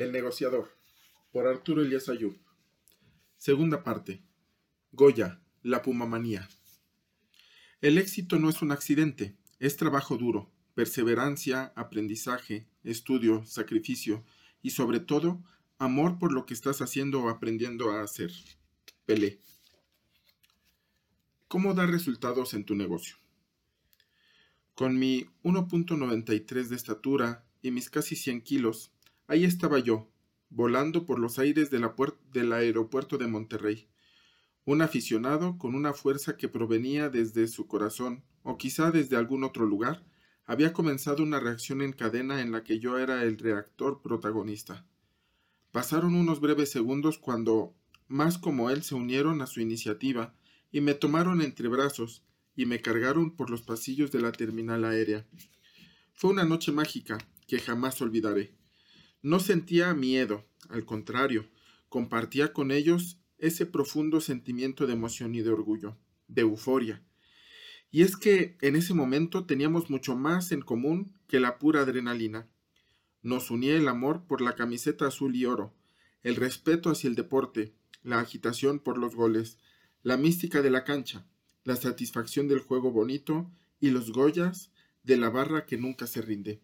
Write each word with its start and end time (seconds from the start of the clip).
El 0.00 0.12
negociador, 0.12 0.74
por 1.30 1.46
Arturo 1.46 1.82
Elías 1.82 2.08
Ayub. 2.08 2.34
Segunda 3.36 3.84
parte. 3.84 4.22
Goya, 4.92 5.42
la 5.62 5.82
pumamanía. 5.82 6.48
El 7.82 7.98
éxito 7.98 8.38
no 8.38 8.48
es 8.48 8.62
un 8.62 8.72
accidente, 8.72 9.36
es 9.58 9.76
trabajo 9.76 10.16
duro, 10.16 10.50
perseverancia, 10.72 11.74
aprendizaje, 11.76 12.66
estudio, 12.82 13.44
sacrificio 13.44 14.24
y 14.62 14.70
sobre 14.70 15.00
todo, 15.00 15.44
amor 15.76 16.18
por 16.18 16.32
lo 16.32 16.46
que 16.46 16.54
estás 16.54 16.80
haciendo 16.80 17.22
o 17.22 17.28
aprendiendo 17.28 17.90
a 17.90 18.00
hacer. 18.00 18.32
Pelé. 19.04 19.38
¿Cómo 21.46 21.74
dar 21.74 21.90
resultados 21.90 22.54
en 22.54 22.64
tu 22.64 22.74
negocio? 22.74 23.16
Con 24.74 24.98
mi 24.98 25.26
1.93 25.42 26.68
de 26.68 26.76
estatura 26.76 27.44
y 27.60 27.70
mis 27.70 27.90
casi 27.90 28.16
100 28.16 28.40
kilos, 28.40 28.92
ahí 29.30 29.44
estaba 29.44 29.78
yo, 29.78 30.10
volando 30.48 31.06
por 31.06 31.20
los 31.20 31.38
aires 31.38 31.70
del 31.70 32.52
aeropuerto 32.52 33.16
de 33.16 33.28
Monterrey. 33.28 33.88
Un 34.64 34.82
aficionado 34.82 35.56
con 35.56 35.76
una 35.76 35.92
fuerza 35.92 36.36
que 36.36 36.48
provenía 36.48 37.10
desde 37.10 37.46
su 37.46 37.68
corazón, 37.68 38.24
o 38.42 38.58
quizá 38.58 38.90
desde 38.90 39.14
algún 39.14 39.44
otro 39.44 39.66
lugar, 39.66 40.04
había 40.46 40.72
comenzado 40.72 41.22
una 41.22 41.38
reacción 41.38 41.80
en 41.80 41.92
cadena 41.92 42.40
en 42.40 42.50
la 42.50 42.64
que 42.64 42.80
yo 42.80 42.98
era 42.98 43.22
el 43.22 43.38
reactor 43.38 44.02
protagonista. 44.02 44.84
Pasaron 45.70 46.16
unos 46.16 46.40
breves 46.40 46.72
segundos 46.72 47.16
cuando 47.16 47.76
más 48.08 48.36
como 48.36 48.68
él 48.70 48.82
se 48.82 48.96
unieron 48.96 49.42
a 49.42 49.46
su 49.46 49.60
iniciativa 49.60 50.34
y 50.72 50.80
me 50.80 50.94
tomaron 50.94 51.40
entre 51.40 51.68
brazos 51.68 52.24
y 52.56 52.66
me 52.66 52.82
cargaron 52.82 53.36
por 53.36 53.48
los 53.48 53.62
pasillos 53.62 54.10
de 54.10 54.22
la 54.22 54.32
terminal 54.32 54.84
aérea. 54.84 55.24
Fue 56.14 56.30
una 56.30 56.44
noche 56.44 56.72
mágica 56.72 57.16
que 57.46 57.60
jamás 57.60 58.02
olvidaré. 58.02 58.58
No 59.22 59.38
sentía 59.38 59.92
miedo, 59.92 60.46
al 60.70 60.86
contrario, 60.86 61.46
compartía 61.90 62.54
con 62.54 62.70
ellos 62.70 63.18
ese 63.38 63.66
profundo 63.66 64.20
sentimiento 64.20 64.86
de 64.86 64.94
emoción 64.94 65.34
y 65.34 65.42
de 65.42 65.50
orgullo, 65.50 65.98
de 66.28 66.42
euforia. 66.42 67.02
Y 67.90 68.02
es 68.02 68.16
que 68.16 68.56
en 68.62 68.76
ese 68.76 68.94
momento 68.94 69.44
teníamos 69.44 69.90
mucho 69.90 70.16
más 70.16 70.52
en 70.52 70.62
común 70.62 71.12
que 71.26 71.40
la 71.40 71.58
pura 71.58 71.80
adrenalina. 71.80 72.48
Nos 73.22 73.50
unía 73.50 73.76
el 73.76 73.88
amor 73.88 74.26
por 74.26 74.40
la 74.40 74.54
camiseta 74.54 75.06
azul 75.06 75.36
y 75.36 75.44
oro, 75.44 75.74
el 76.22 76.36
respeto 76.36 76.90
hacia 76.90 77.08
el 77.08 77.14
deporte, 77.14 77.74
la 78.02 78.20
agitación 78.20 78.78
por 78.78 78.96
los 78.96 79.14
goles, 79.14 79.58
la 80.02 80.16
mística 80.16 80.62
de 80.62 80.70
la 80.70 80.84
cancha, 80.84 81.26
la 81.64 81.76
satisfacción 81.76 82.48
del 82.48 82.60
juego 82.60 82.90
bonito 82.90 83.50
y 83.80 83.90
los 83.90 84.12
Goyas 84.12 84.70
de 85.02 85.18
la 85.18 85.28
barra 85.28 85.66
que 85.66 85.76
nunca 85.76 86.06
se 86.06 86.22
rinde. 86.22 86.62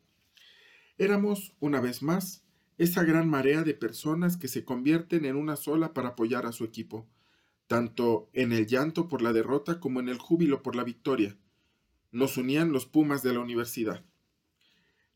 Éramos, 0.98 1.54
una 1.60 1.80
vez 1.80 2.02
más, 2.02 2.45
esa 2.78 3.04
gran 3.04 3.28
marea 3.28 3.62
de 3.62 3.74
personas 3.74 4.36
que 4.36 4.48
se 4.48 4.64
convierten 4.64 5.24
en 5.24 5.36
una 5.36 5.56
sola 5.56 5.94
para 5.94 6.10
apoyar 6.10 6.46
a 6.46 6.52
su 6.52 6.64
equipo, 6.64 7.08
tanto 7.66 8.28
en 8.32 8.52
el 8.52 8.66
llanto 8.66 9.08
por 9.08 9.22
la 9.22 9.32
derrota 9.32 9.80
como 9.80 10.00
en 10.00 10.08
el 10.08 10.18
júbilo 10.18 10.62
por 10.62 10.76
la 10.76 10.84
victoria. 10.84 11.36
Nos 12.12 12.36
unían 12.36 12.72
los 12.72 12.86
Pumas 12.86 13.22
de 13.22 13.32
la 13.32 13.40
universidad. 13.40 14.04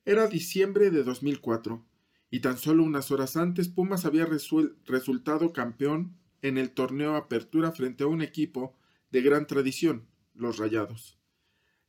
Era 0.04 0.26
diciembre 0.26 0.90
de 0.90 1.04
2004, 1.04 1.84
y 2.30 2.40
tan 2.40 2.56
solo 2.56 2.82
unas 2.84 3.10
horas 3.10 3.36
antes 3.36 3.68
Pumas 3.68 4.04
había 4.04 4.26
resultado 4.26 5.52
campeón 5.52 6.16
en 6.42 6.58
el 6.58 6.70
torneo 6.70 7.16
Apertura 7.16 7.72
frente 7.72 8.04
a 8.04 8.06
un 8.06 8.22
equipo 8.22 8.76
de 9.10 9.20
gran 9.20 9.46
tradición, 9.46 10.06
los 10.34 10.58
Rayados. 10.58 11.18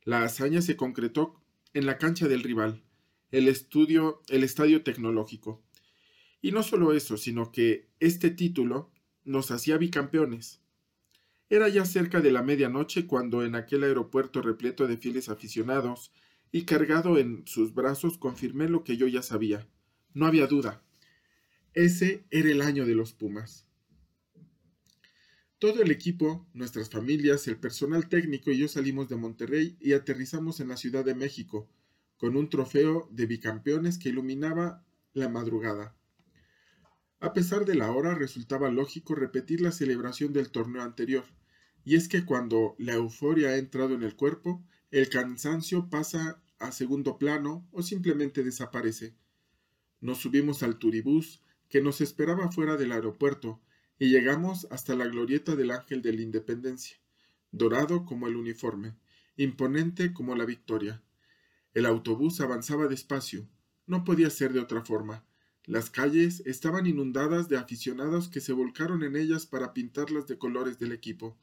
La 0.04 0.24
hazaña 0.24 0.60
se 0.60 0.76
concretó 0.76 1.40
en 1.74 1.86
la 1.86 1.96
cancha 1.96 2.28
del 2.28 2.42
rival, 2.42 2.82
el 3.32 3.48
estudio, 3.48 4.22
el 4.28 4.44
estadio 4.44 4.82
tecnológico. 4.82 5.62
Y 6.40 6.52
no 6.52 6.62
solo 6.62 6.92
eso, 6.92 7.16
sino 7.16 7.50
que 7.50 7.88
este 7.98 8.30
título 8.30 8.92
nos 9.24 9.50
hacía 9.50 9.78
bicampeones. 9.78 10.60
Era 11.48 11.68
ya 11.68 11.84
cerca 11.84 12.20
de 12.20 12.30
la 12.30 12.42
medianoche 12.42 13.06
cuando 13.06 13.44
en 13.44 13.54
aquel 13.54 13.84
aeropuerto 13.84 14.42
repleto 14.42 14.86
de 14.86 14.96
fieles 14.96 15.28
aficionados 15.28 16.12
y 16.50 16.62
cargado 16.62 17.18
en 17.18 17.46
sus 17.46 17.74
brazos 17.74 18.18
confirmé 18.18 18.68
lo 18.68 18.84
que 18.84 18.96
yo 18.96 19.06
ya 19.06 19.22
sabía. 19.22 19.66
No 20.14 20.26
había 20.26 20.46
duda. 20.46 20.82
Ese 21.72 22.24
era 22.30 22.50
el 22.50 22.60
año 22.60 22.84
de 22.84 22.94
los 22.94 23.14
Pumas. 23.14 23.66
Todo 25.58 25.82
el 25.82 25.90
equipo, 25.90 26.46
nuestras 26.52 26.90
familias, 26.90 27.46
el 27.48 27.56
personal 27.56 28.08
técnico 28.08 28.50
y 28.50 28.58
yo 28.58 28.68
salimos 28.68 29.08
de 29.08 29.16
Monterrey 29.16 29.76
y 29.80 29.92
aterrizamos 29.92 30.60
en 30.60 30.68
la 30.68 30.76
Ciudad 30.76 31.04
de 31.04 31.14
México, 31.14 31.70
con 32.22 32.36
un 32.36 32.48
trofeo 32.48 33.08
de 33.10 33.26
bicampeones 33.26 33.98
que 33.98 34.10
iluminaba 34.10 34.86
la 35.12 35.28
madrugada. 35.28 35.96
A 37.18 37.32
pesar 37.32 37.64
de 37.64 37.74
la 37.74 37.90
hora, 37.90 38.14
resultaba 38.14 38.70
lógico 38.70 39.16
repetir 39.16 39.60
la 39.60 39.72
celebración 39.72 40.32
del 40.32 40.52
torneo 40.52 40.82
anterior, 40.82 41.24
y 41.84 41.96
es 41.96 42.06
que 42.06 42.24
cuando 42.24 42.76
la 42.78 42.92
euforia 42.92 43.48
ha 43.48 43.56
entrado 43.56 43.96
en 43.96 44.04
el 44.04 44.14
cuerpo, 44.14 44.64
el 44.92 45.08
cansancio 45.08 45.90
pasa 45.90 46.40
a 46.60 46.70
segundo 46.70 47.18
plano 47.18 47.66
o 47.72 47.82
simplemente 47.82 48.44
desaparece. 48.44 49.16
Nos 50.00 50.18
subimos 50.18 50.62
al 50.62 50.78
turibús 50.78 51.42
que 51.68 51.82
nos 51.82 52.00
esperaba 52.00 52.52
fuera 52.52 52.76
del 52.76 52.92
aeropuerto, 52.92 53.60
y 53.98 54.10
llegamos 54.10 54.68
hasta 54.70 54.94
la 54.94 55.06
glorieta 55.06 55.56
del 55.56 55.72
Ángel 55.72 56.02
de 56.02 56.12
la 56.12 56.22
Independencia, 56.22 56.98
dorado 57.50 58.04
como 58.04 58.28
el 58.28 58.36
uniforme, 58.36 58.94
imponente 59.36 60.12
como 60.12 60.36
la 60.36 60.44
victoria. 60.44 61.02
El 61.74 61.86
autobús 61.86 62.40
avanzaba 62.40 62.86
despacio, 62.86 63.48
no 63.86 64.04
podía 64.04 64.30
ser 64.30 64.52
de 64.52 64.60
otra 64.60 64.82
forma. 64.82 65.24
Las 65.64 65.90
calles 65.90 66.42
estaban 66.44 66.86
inundadas 66.86 67.48
de 67.48 67.56
aficionados 67.56 68.28
que 68.28 68.40
se 68.40 68.52
volcaron 68.52 69.02
en 69.04 69.16
ellas 69.16 69.46
para 69.46 69.72
pintarlas 69.72 70.26
de 70.26 70.36
colores 70.38 70.78
del 70.78 70.92
equipo. 70.92 71.38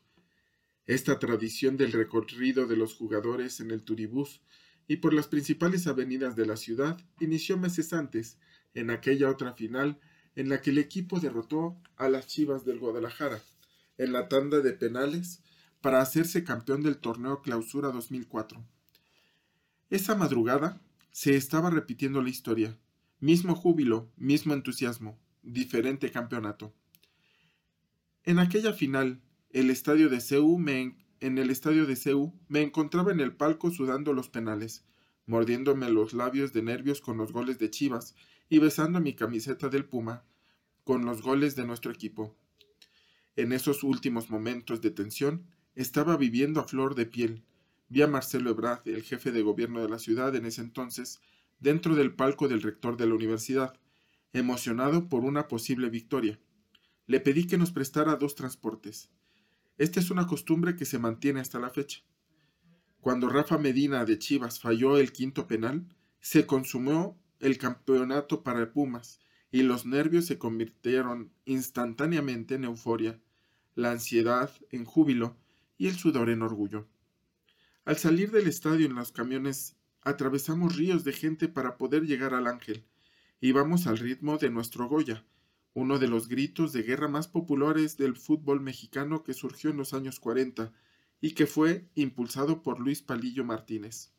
Esta 0.86 1.20
tradición 1.20 1.78
del 1.78 1.92
recorrido 1.92 2.68
de 2.68 2.76
los 2.76 2.96
jugadores 2.96 3.60
en 3.60 3.72
el 3.72 3.84
turibús 3.84 4.42
y 4.88 4.98
por 4.98 5.14
las 5.14 5.28
principales 5.28 5.88
avenidas 5.88 6.36
de 6.36 6.46
la 6.46 6.58
ciudad 6.58 7.00
inició 7.20 7.58
meses 7.58 7.94
antes, 7.94 8.38
en 8.74 8.90
aquella 8.90 9.30
otra 9.30 9.54
final 9.54 10.00
en 10.36 10.50
la 10.50 10.62
que 10.62 10.72
el 10.72 10.78
equipo 10.78 11.20
derrotó 11.20 11.82
a 11.96 12.10
las 12.10 12.28
Chivas 12.28 12.66
del 12.66 12.80
Guadalajara 12.80 13.42
en 13.98 14.14
la 14.14 14.30
tanda 14.30 14.62
de 14.62 14.74
penales 14.74 15.44
para 15.82 16.02
hacerse 16.02 16.44
campeón 16.44 16.84
del 16.84 16.98
torneo 16.98 17.42
Clausura 17.42 17.90
2004. 17.90 18.66
Esa 19.90 20.14
madrugada 20.16 20.80
se 21.12 21.36
estaba 21.36 21.72
repitiendo 21.72 22.22
la 22.22 22.30
historia, 22.30 22.78
mismo 23.20 23.56
júbilo, 23.56 24.12
mismo 24.18 24.54
entusiasmo, 24.54 25.20
diferente 25.42 26.12
campeonato. 26.12 26.74
En 28.24 28.38
aquella 28.38 28.74
final, 28.74 29.22
el 29.50 29.72
estadio 29.72 30.10
de 30.10 30.20
en 31.22 31.38
el 31.38 31.50
estadio 31.50 31.88
de 31.88 31.96
CEU 31.96 32.34
me 32.48 32.62
encontraba 32.62 33.12
en 33.12 33.20
el 33.20 33.36
palco 33.36 33.72
sudando 33.72 34.14
los 34.14 34.30
penales, 34.30 34.86
mordiéndome 35.26 35.90
los 35.90 36.14
labios 36.14 36.54
de 36.54 36.62
nervios 36.62 37.02
con 37.02 37.18
los 37.18 37.34
goles 37.34 37.58
de 37.58 37.72
Chivas 37.72 38.16
y 38.48 38.60
besando 38.60 39.00
mi 39.00 39.16
camiseta 39.16 39.70
del 39.70 39.86
Puma 39.86 40.24
con 40.84 41.04
los 41.06 41.24
goles 41.24 41.56
de 41.56 41.66
nuestro 41.66 41.92
equipo. 41.92 42.36
En 43.36 43.54
esos 43.54 43.84
últimos 43.84 44.30
momentos 44.30 44.82
de 44.82 44.92
tensión, 44.92 45.48
estaba 45.76 46.16
viviendo 46.16 46.60
a 46.60 46.68
flor 46.68 46.94
de 46.94 47.06
piel. 47.06 47.44
Vi 47.90 48.04
a 48.04 48.08
Marcelo 48.08 48.52
Ebrard, 48.52 48.88
el 48.88 49.02
jefe 49.02 49.32
de 49.32 49.42
gobierno 49.42 49.82
de 49.82 49.90
la 49.90 49.98
ciudad 49.98 50.36
en 50.36 50.46
ese 50.46 50.62
entonces, 50.62 51.20
dentro 51.60 51.96
del 51.96 52.14
palco 52.14 52.48
del 52.48 52.62
rector 52.62 52.98
de 52.98 53.08
la 53.08 53.16
universidad, 53.16 53.74
emocionado 54.32 55.10
por 55.10 55.24
una 55.26 55.48
posible 55.48 55.90
victoria. 55.90 56.40
Le 57.08 57.20
pedí 57.20 57.48
que 57.48 57.58
nos 57.58 57.72
prestara 57.72 58.16
dos 58.16 58.36
transportes. 58.36 59.10
Esta 59.80 60.00
es 60.00 60.12
una 60.12 60.28
costumbre 60.28 60.76
que 60.76 60.86
se 60.86 61.00
mantiene 61.00 61.40
hasta 61.40 61.60
la 61.60 61.72
fecha. 61.72 62.02
Cuando 63.02 63.28
Rafa 63.28 63.58
Medina 63.58 64.06
de 64.06 64.20
Chivas 64.20 64.60
falló 64.60 64.98
el 64.98 65.12
quinto 65.12 65.48
penal, 65.48 65.88
se 66.20 66.46
consumó 66.46 67.20
el 67.40 67.58
campeonato 67.58 68.44
para 68.44 68.72
Pumas 68.72 69.20
y 69.52 69.63
los 69.63 69.86
nervios 69.86 70.25
se 70.25 70.38
convirtieron 70.38 71.31
instantáneamente 71.46 72.56
en 72.56 72.66
euforia, 72.66 73.19
la 73.74 73.92
ansiedad 73.92 74.52
en 74.69 74.86
júbilo 74.86 75.38
y 75.78 75.88
el 75.88 75.96
sudor 75.96 76.30
en 76.30 76.44
orgullo. 76.44 76.88
Al 77.89 77.97
salir 77.97 78.30
del 78.30 78.45
estadio 78.45 78.86
en 78.86 78.94
los 78.94 79.12
camiones, 79.12 79.75
atravesamos 80.03 80.75
ríos 80.75 81.03
de 81.03 81.12
gente 81.12 81.47
para 81.47 81.75
poder 81.75 82.03
llegar 82.03 82.36
al 82.36 82.45
ángel. 82.45 82.86
Íbamos 83.41 83.88
al 83.88 83.97
ritmo 83.97 84.38
de 84.38 84.51
nuestro 84.51 84.88
Goya, 84.88 85.25
uno 85.74 85.97
de 85.97 86.07
los 86.07 86.27
gritos 86.27 86.71
de 86.71 86.83
guerra 86.83 87.07
más 87.07 87.27
populares 87.27 87.97
del 87.97 88.15
fútbol 88.15 88.62
mexicano 88.62 89.24
que 89.24 89.33
surgió 89.33 89.71
en 89.71 89.77
los 89.77 89.95
años 89.95 90.19
40 90.19 90.71
y 91.19 91.31
que 91.31 91.47
fue 91.47 91.89
impulsado 91.95 92.62
por 92.62 92.80
Luis 92.80 93.01
Palillo 93.01 93.44
Martínez. 93.44 94.12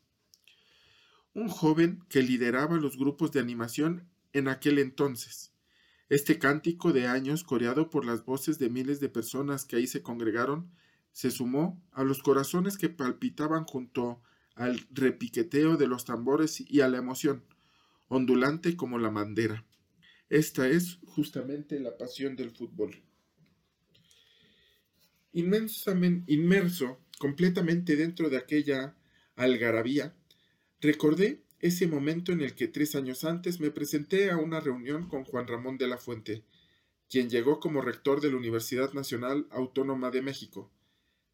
Un 1.33 1.47
joven 1.47 2.03
que 2.09 2.23
lideraba 2.23 2.75
los 2.75 2.97
grupos 2.97 3.31
de 3.31 3.39
animación 3.39 4.05
en 4.33 4.49
aquel 4.49 4.79
entonces. 4.79 5.53
Este 6.09 6.39
cántico 6.39 6.91
de 6.91 7.07
años, 7.07 7.45
coreado 7.45 7.89
por 7.89 8.03
las 8.03 8.25
voces 8.25 8.59
de 8.59 8.69
miles 8.69 8.99
de 8.99 9.07
personas 9.07 9.63
que 9.63 9.77
ahí 9.77 9.87
se 9.87 10.01
congregaron, 10.01 10.69
se 11.11 11.31
sumó 11.31 11.81
a 11.91 12.03
los 12.03 12.21
corazones 12.21 12.77
que 12.77 12.89
palpitaban 12.89 13.65
junto 13.65 14.21
al 14.55 14.85
repiqueteo 14.91 15.77
de 15.77 15.87
los 15.87 16.05
tambores 16.05 16.61
y 16.61 16.81
a 16.81 16.87
la 16.87 16.97
emoción, 16.97 17.43
ondulante 18.07 18.75
como 18.75 18.97
la 18.99 19.09
bandera. 19.09 19.65
Esta 20.29 20.67
es 20.67 20.99
justamente 21.05 21.79
la 21.79 21.97
pasión 21.97 22.35
del 22.35 22.51
fútbol. 22.51 23.03
Inmensamente, 25.33 26.31
inmerso 26.33 26.99
completamente 27.19 27.95
dentro 27.95 28.29
de 28.29 28.37
aquella 28.37 28.95
algarabía, 29.35 30.15
recordé 30.79 31.43
ese 31.59 31.87
momento 31.87 32.31
en 32.31 32.41
el 32.41 32.55
que 32.55 32.67
tres 32.67 32.95
años 32.95 33.23
antes 33.23 33.59
me 33.59 33.71
presenté 33.71 34.31
a 34.31 34.37
una 34.37 34.59
reunión 34.59 35.07
con 35.07 35.23
Juan 35.25 35.47
Ramón 35.47 35.77
de 35.77 35.87
la 35.87 35.97
Fuente, 35.97 36.43
quien 37.09 37.29
llegó 37.29 37.59
como 37.59 37.81
rector 37.81 38.19
de 38.21 38.31
la 38.31 38.37
Universidad 38.37 38.93
Nacional 38.93 39.47
Autónoma 39.51 40.11
de 40.11 40.21
México. 40.21 40.71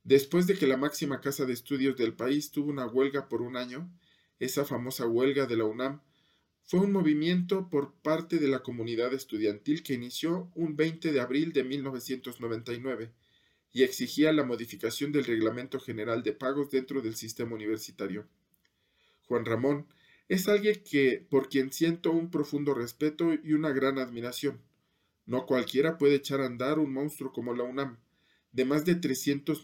Después 0.08 0.48
de 0.48 0.58
que 0.58 0.68
la 0.68 0.78
máxima 0.78 1.20
casa 1.20 1.46
de 1.46 1.52
estudios 1.52 1.98
del 1.98 2.14
país 2.14 2.50
tuvo 2.52 2.70
una 2.70 2.88
huelga 2.88 3.28
por 3.28 3.42
un 3.42 3.58
año, 3.58 3.92
esa 4.40 4.64
famosa 4.64 5.06
huelga 5.06 5.48
de 5.48 5.58
la 5.58 5.66
UNAM 5.66 6.02
fue 6.64 6.80
un 6.80 6.94
movimiento 6.94 7.70
por 7.70 7.94
parte 7.96 8.38
de 8.38 8.48
la 8.48 8.64
comunidad 8.64 9.14
estudiantil 9.14 9.84
que 9.84 9.96
inició 9.96 10.50
un 10.56 10.78
20 10.78 11.12
de 11.12 11.20
abril 11.20 11.52
de 11.52 11.66
1999 11.66 13.12
y 13.74 13.84
exigía 13.84 14.32
la 14.32 14.46
modificación 14.46 15.12
del 15.12 15.26
Reglamento 15.26 15.78
General 15.78 16.24
de 16.24 16.32
Pagos 16.32 16.72
dentro 16.72 17.02
del 17.02 17.18
sistema 17.18 17.54
universitario. 17.54 18.30
Juan 19.28 19.44
Ramón 19.44 19.88
es 20.30 20.48
alguien 20.48 20.82
que 20.90 21.28
por 21.30 21.50
quien 21.50 21.74
siento 21.74 22.12
un 22.12 22.32
profundo 22.32 22.74
respeto 22.74 23.34
y 23.44 23.52
una 23.52 23.72
gran 23.72 24.00
admiración. 24.00 24.62
No 25.26 25.46
cualquiera 25.46 25.98
puede 25.98 26.16
echar 26.16 26.40
a 26.40 26.46
andar 26.46 26.80
un 26.80 26.94
monstruo 26.94 27.34
como 27.34 27.54
la 27.54 27.64
UNAM, 27.64 27.98
de 28.58 28.66
más 28.66 28.86
de 28.86 29.00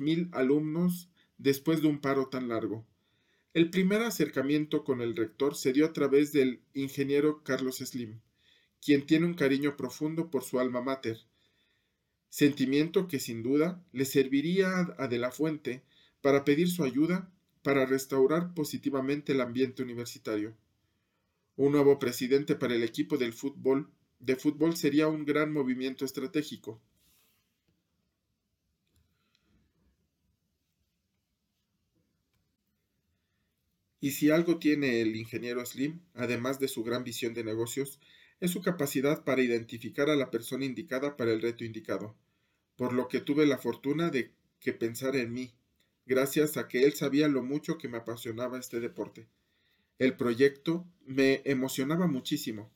mil 0.01 0.30
alumnos 0.34 1.10
después 1.40 1.81
de 1.81 1.88
un 1.88 2.00
paro 2.00 2.28
tan 2.28 2.48
largo. 2.48 2.86
El 3.56 3.72
primer 3.72 4.04
acercamiento 4.04 4.84
con 4.84 5.01
el 5.01 5.16
rector 5.16 5.56
se 5.56 5.74
dio 5.74 5.88
a 5.88 5.94
través 5.94 6.31
del 6.31 6.62
ingeniero 6.75 7.42
Carlos 7.44 7.78
Slim, 7.78 8.19
quien 8.86 9.07
tiene 9.07 9.25
un 9.25 9.34
cariño 9.34 9.75
profundo 9.78 10.30
por 10.30 10.44
su 10.44 10.60
alma 10.60 10.81
mater, 10.81 11.18
sentimiento 12.30 13.07
que 13.07 13.19
sin 13.19 13.42
duda 13.42 13.84
le 13.94 14.06
serviría 14.06 14.69
a 15.00 15.07
De 15.07 15.18
la 15.18 15.31
Fuente 15.31 15.81
para 16.22 16.45
pedir 16.45 16.69
su 16.69 16.84
ayuda 16.84 17.31
para 17.63 17.88
restaurar 17.88 18.54
positivamente 18.54 19.31
el 19.31 19.42
ambiente 19.42 19.81
universitario. 19.81 20.56
Un 21.56 21.72
nuevo 21.72 21.98
presidente 21.98 22.54
para 22.54 22.75
el 22.75 22.84
equipo 22.84 23.18
del 23.18 23.34
fútbol 23.34 23.90
de 24.19 24.36
fútbol 24.36 24.78
sería 24.78 25.07
un 25.07 25.25
gran 25.25 25.51
movimiento 25.51 26.06
estratégico. 26.06 26.80
Y 34.03 34.11
si 34.11 34.31
algo 34.31 34.59
tiene 34.59 35.00
el 35.00 35.15
ingeniero 35.15 35.65
Slim, 35.65 36.01
además 36.13 36.59
de 36.59 36.67
su 36.67 36.83
gran 36.83 37.05
visión 37.05 37.33
de 37.33 37.45
negocios, 37.45 38.01
es 38.41 38.51
su 38.51 38.61
capacidad 38.61 39.23
para 39.23 39.41
identificar 39.41 40.09
a 40.09 40.17
la 40.17 40.29
persona 40.29 40.65
indicada 40.65 41.15
para 41.15 41.31
el 41.31 41.41
reto 41.41 41.63
indicado, 41.63 42.13
por 42.75 42.91
lo 42.91 43.07
que 43.07 43.21
tuve 43.21 43.45
la 43.45 43.59
fortuna 43.59 44.09
de 44.09 44.33
que 44.59 44.73
pensara 44.73 45.19
en 45.19 45.31
mí, 45.31 45.53
gracias 46.05 46.57
a 46.57 46.67
que 46.67 46.83
él 46.83 46.91
sabía 46.91 47.29
lo 47.29 47.44
mucho 47.44 47.77
que 47.77 47.88
me 47.88 47.97
apasionaba 47.97 48.59
este 48.59 48.81
deporte. 48.81 49.29
El 50.00 50.17
proyecto 50.17 50.85
me 51.06 51.41
emocionaba 51.45 52.06
muchísimo. 52.06 52.73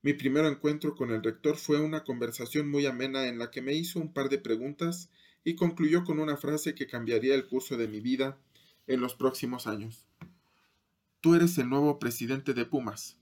Mi 0.00 0.12
primer 0.12 0.44
encuentro 0.44 0.94
con 0.94 1.10
el 1.10 1.24
rector 1.24 1.56
fue 1.56 1.80
una 1.80 2.04
conversación 2.04 2.70
muy 2.70 2.86
amena 2.86 3.26
en 3.26 3.40
la 3.40 3.50
que 3.50 3.62
me 3.62 3.74
hizo 3.74 3.98
un 3.98 4.12
par 4.12 4.28
de 4.28 4.38
preguntas 4.38 5.10
y 5.42 5.56
concluyó 5.56 6.04
con 6.04 6.20
una 6.20 6.36
frase 6.36 6.76
que 6.76 6.86
cambiaría 6.86 7.34
el 7.34 7.48
curso 7.48 7.76
de 7.76 7.88
mi 7.88 7.98
vida 7.98 8.38
en 8.86 9.00
los 9.00 9.16
próximos 9.16 9.66
años. 9.66 10.06
Tú 11.20 11.34
eres 11.34 11.56
el 11.58 11.68
nuevo 11.68 11.98
presidente 11.98 12.54
de 12.54 12.66
Pumas. 12.66 13.16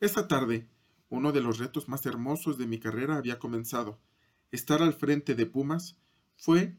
Esta 0.00 0.28
tarde, 0.28 0.68
uno 1.08 1.32
de 1.32 1.40
los 1.40 1.58
retos 1.58 1.88
más 1.88 2.04
hermosos 2.04 2.58
de 2.58 2.66
mi 2.66 2.78
carrera 2.78 3.16
había 3.16 3.38
comenzado. 3.38 4.00
Estar 4.50 4.82
al 4.82 4.92
frente 4.92 5.34
de 5.34 5.46
Pumas 5.46 5.96
fue 6.36 6.76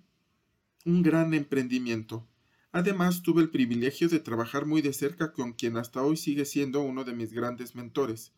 un 0.86 1.02
gran 1.02 1.34
emprendimiento. 1.34 2.28
Además, 2.72 3.22
tuve 3.22 3.42
el 3.42 3.50
privilegio 3.50 4.10
de 4.10 4.20
trabajar 4.20 4.66
muy 4.66 4.82
de 4.82 4.94
cerca 4.94 5.32
con 5.34 5.54
quien 5.54 5.78
hasta 5.78 6.04
hoy 6.04 6.18
sigue 6.18 6.46
siendo 6.46 6.82
uno 6.82 7.04
de 7.04 7.14
mis 7.14 7.34
grandes 7.34 7.76
mentores, 7.76 8.34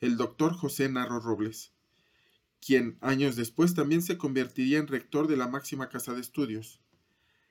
el 0.00 0.16
doctor 0.16 0.54
José 0.54 0.88
Narro 0.88 1.20
Robles, 1.20 1.72
quien 2.60 2.98
años 3.00 3.36
después 3.36 3.74
también 3.74 4.02
se 4.02 4.18
convertiría 4.18 4.78
en 4.78 4.88
rector 4.88 5.28
de 5.28 5.36
la 5.36 5.46
máxima 5.46 5.88
casa 5.88 6.14
de 6.14 6.20
estudios. 6.20 6.80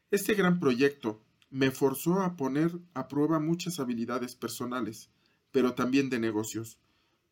Este 0.09 0.33
gran 0.33 0.59
proyecto 0.59 1.23
me 1.51 1.69
forzó 1.69 2.21
a 2.21 2.37
poner 2.37 2.71
a 2.93 3.09
prueba 3.09 3.39
muchas 3.39 3.79
habilidades 3.79 4.35
personales, 4.35 5.11
pero 5.51 5.75
también 5.75 6.09
de 6.09 6.17
negocios, 6.17 6.79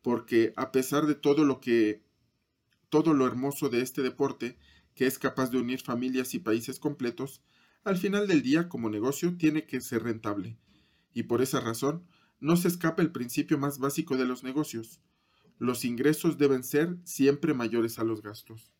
porque 0.02 0.52
a 0.56 0.70
pesar 0.72 1.06
de 1.06 1.14
todo 1.14 1.44
lo 1.44 1.60
que 1.60 2.02
todo 2.90 3.14
lo 3.14 3.26
hermoso 3.26 3.68
de 3.70 3.80
este 3.80 4.02
deporte, 4.02 4.58
que 4.94 5.06
es 5.06 5.18
capaz 5.18 5.50
de 5.50 5.58
unir 5.58 5.80
familias 5.80 6.34
y 6.34 6.38
países 6.38 6.78
completos, 6.78 7.42
al 7.82 7.96
final 7.96 8.26
del 8.26 8.42
día 8.42 8.68
como 8.68 8.90
negocio 8.90 9.36
tiene 9.38 9.64
que 9.64 9.80
ser 9.80 10.02
rentable. 10.02 10.58
Y 11.14 11.22
por 11.22 11.40
esa 11.40 11.60
razón, 11.60 12.04
no 12.40 12.56
se 12.56 12.68
escapa 12.68 13.00
el 13.00 13.12
principio 13.12 13.58
más 13.58 13.78
básico 13.78 14.16
de 14.16 14.26
los 14.26 14.42
negocios. 14.42 15.00
Los 15.58 15.84
ingresos 15.84 16.36
deben 16.36 16.62
ser 16.64 16.96
siempre 17.04 17.54
mayores 17.54 17.98
a 17.98 18.04
los 18.04 18.22
gastos. 18.22 18.70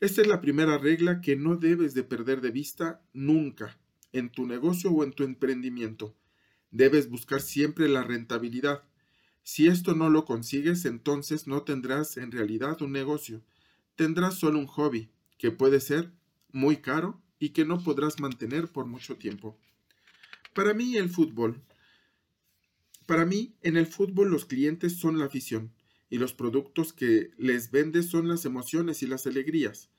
Esta 0.00 0.22
es 0.22 0.28
la 0.28 0.40
primera 0.40 0.78
regla 0.78 1.20
que 1.20 1.36
no 1.36 1.56
debes 1.56 1.92
de 1.92 2.04
perder 2.04 2.40
de 2.40 2.52
vista 2.52 3.02
nunca, 3.12 3.78
en 4.12 4.30
tu 4.30 4.46
negocio 4.46 4.90
o 4.90 5.04
en 5.04 5.12
tu 5.12 5.24
emprendimiento. 5.24 6.14
Debes 6.70 7.08
buscar 7.08 7.40
siempre 7.40 7.88
la 7.88 8.02
rentabilidad. 8.02 8.84
Si 9.42 9.66
esto 9.66 9.94
no 9.94 10.10
lo 10.10 10.24
consigues, 10.24 10.84
entonces 10.84 11.46
no 11.46 11.62
tendrás 11.62 12.16
en 12.16 12.30
realidad 12.30 12.82
un 12.82 12.92
negocio, 12.92 13.42
tendrás 13.96 14.38
solo 14.38 14.58
un 14.58 14.66
hobby, 14.66 15.10
que 15.38 15.50
puede 15.50 15.80
ser 15.80 16.12
muy 16.52 16.78
caro 16.78 17.20
y 17.38 17.50
que 17.50 17.64
no 17.64 17.82
podrás 17.82 18.20
mantener 18.20 18.68
por 18.68 18.86
mucho 18.86 19.16
tiempo. 19.16 19.58
Para 20.54 20.74
mí 20.74 20.96
el 20.96 21.08
fútbol. 21.08 21.62
Para 23.06 23.24
mí 23.24 23.54
en 23.62 23.76
el 23.76 23.86
fútbol 23.86 24.30
los 24.30 24.44
clientes 24.44 24.98
son 24.98 25.18
la 25.18 25.26
afición 25.26 25.72
y 26.10 26.18
los 26.18 26.32
productos 26.32 26.92
que 26.92 27.30
les 27.38 27.70
vendes 27.70 28.10
son 28.10 28.28
las 28.28 28.44
emociones 28.44 29.02
y 29.02 29.06
las 29.06 29.26
alegrías. 29.26 29.90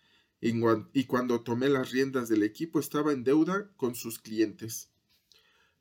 Y 0.41 1.03
cuando 1.05 1.41
tomé 1.41 1.69
las 1.69 1.91
riendas 1.91 2.29
del 2.29 2.43
equipo 2.43 2.79
estaba 2.79 3.11
en 3.11 3.23
deuda 3.23 3.69
con 3.75 3.95
sus 3.95 4.19
clientes. 4.19 4.89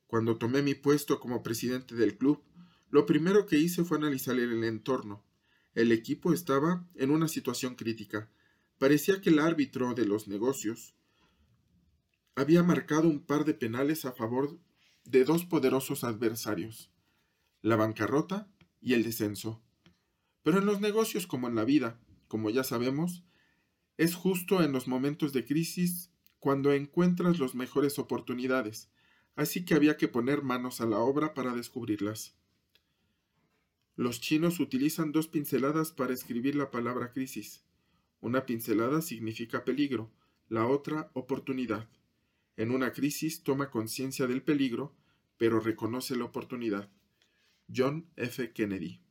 Cuando 0.07 0.37
tomé 0.37 0.61
mi 0.61 0.75
puesto 0.75 1.19
como 1.19 1.43
presidente 1.43 1.95
del 1.95 2.17
club, 2.17 2.43
lo 2.89 3.05
primero 3.05 3.45
que 3.45 3.57
hice 3.57 3.83
fue 3.83 3.97
analizar 3.97 4.35
el 4.37 4.63
entorno, 4.63 5.23
el 5.75 5.91
equipo 5.91 6.33
estaba 6.33 6.85
en 6.95 7.11
una 7.11 7.27
situación 7.27 7.75
crítica. 7.75 8.29
Parecía 8.79 9.21
que 9.21 9.29
el 9.29 9.39
árbitro 9.39 9.93
de 9.93 10.05
los 10.05 10.27
negocios 10.27 10.95
había 12.35 12.63
marcado 12.63 13.07
un 13.07 13.19
par 13.25 13.45
de 13.45 13.53
penales 13.53 14.05
a 14.05 14.11
favor 14.11 14.59
de 15.03 15.23
dos 15.23 15.45
poderosos 15.45 16.03
adversarios, 16.03 16.91
la 17.61 17.75
bancarrota 17.75 18.51
y 18.81 18.93
el 18.93 19.03
descenso. 19.03 19.61
Pero 20.43 20.59
en 20.59 20.65
los 20.65 20.81
negocios 20.81 21.27
como 21.27 21.47
en 21.47 21.55
la 21.55 21.65
vida, 21.65 21.99
como 22.27 22.49
ya 22.49 22.63
sabemos, 22.63 23.23
es 23.99 24.15
justo 24.15 24.63
en 24.63 24.71
los 24.71 24.87
momentos 24.87 25.33
de 25.33 25.43
crisis 25.43 26.09
cuando 26.39 26.71
encuentras 26.71 27.37
las 27.37 27.53
mejores 27.53 27.99
oportunidades, 27.99 28.89
así 29.35 29.65
que 29.65 29.73
había 29.73 29.97
que 29.97 30.07
poner 30.07 30.41
manos 30.41 30.79
a 30.79 30.85
la 30.85 30.99
obra 30.99 31.33
para 31.33 31.53
descubrirlas. 31.53 32.33
Los 33.97 34.21
chinos 34.21 34.61
utilizan 34.61 35.11
dos 35.11 35.27
pinceladas 35.27 35.91
para 35.91 36.13
escribir 36.13 36.55
la 36.55 36.71
palabra 36.71 37.11
crisis. 37.11 37.65
Una 38.21 38.45
pincelada 38.45 39.01
significa 39.01 39.65
peligro, 39.65 40.09
la 40.47 40.65
otra 40.65 41.11
oportunidad. 41.13 41.89
En 42.55 42.71
una 42.71 42.93
crisis 42.93 43.43
toma 43.43 43.69
conciencia 43.69 44.27
del 44.27 44.43
peligro, 44.43 44.95
pero 45.35 45.59
reconoce 45.59 46.15
la 46.15 46.23
oportunidad. 46.23 46.89
John 47.67 48.09
F. 48.15 48.53
Kennedy. 48.53 49.01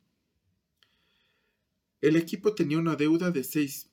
El 2.00 2.16
equipo 2.16 2.54
tenía 2.54 2.78
una 2.78 2.96
deuda 2.96 3.30
de 3.30 3.44
6, 3.44 3.90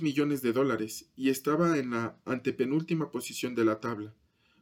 millones 0.00 0.40
de 0.40 0.52
dólares 0.52 1.10
y 1.16 1.30
estaba 1.30 1.78
en 1.78 1.90
la 1.90 2.16
antepenúltima 2.24 3.10
posición 3.10 3.54
de 3.54 3.64
la 3.64 3.80
tabla, 3.80 4.14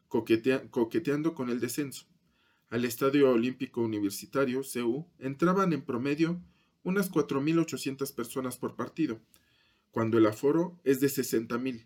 coqueteando 0.08 1.34
con 1.34 1.50
el 1.50 1.60
descenso. 1.60 2.06
Al 2.70 2.84
Estadio 2.86 3.30
Olímpico 3.30 3.82
Universitario, 3.82 4.62
CU, 4.62 5.06
entraban 5.18 5.74
en 5.74 5.82
promedio 5.82 6.40
unas 6.82 7.12
4.800 7.12 8.14
personas 8.14 8.56
por 8.56 8.74
partido, 8.74 9.20
cuando 9.90 10.16
el 10.16 10.26
aforo 10.26 10.80
es 10.82 11.00
de 11.00 11.08
60.000. 11.08 11.84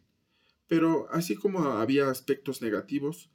Pero 0.69 1.09
así 1.11 1.35
como 1.35 1.65
había 1.65 2.11
aspectos 2.11 2.63
negativos 2.63 3.29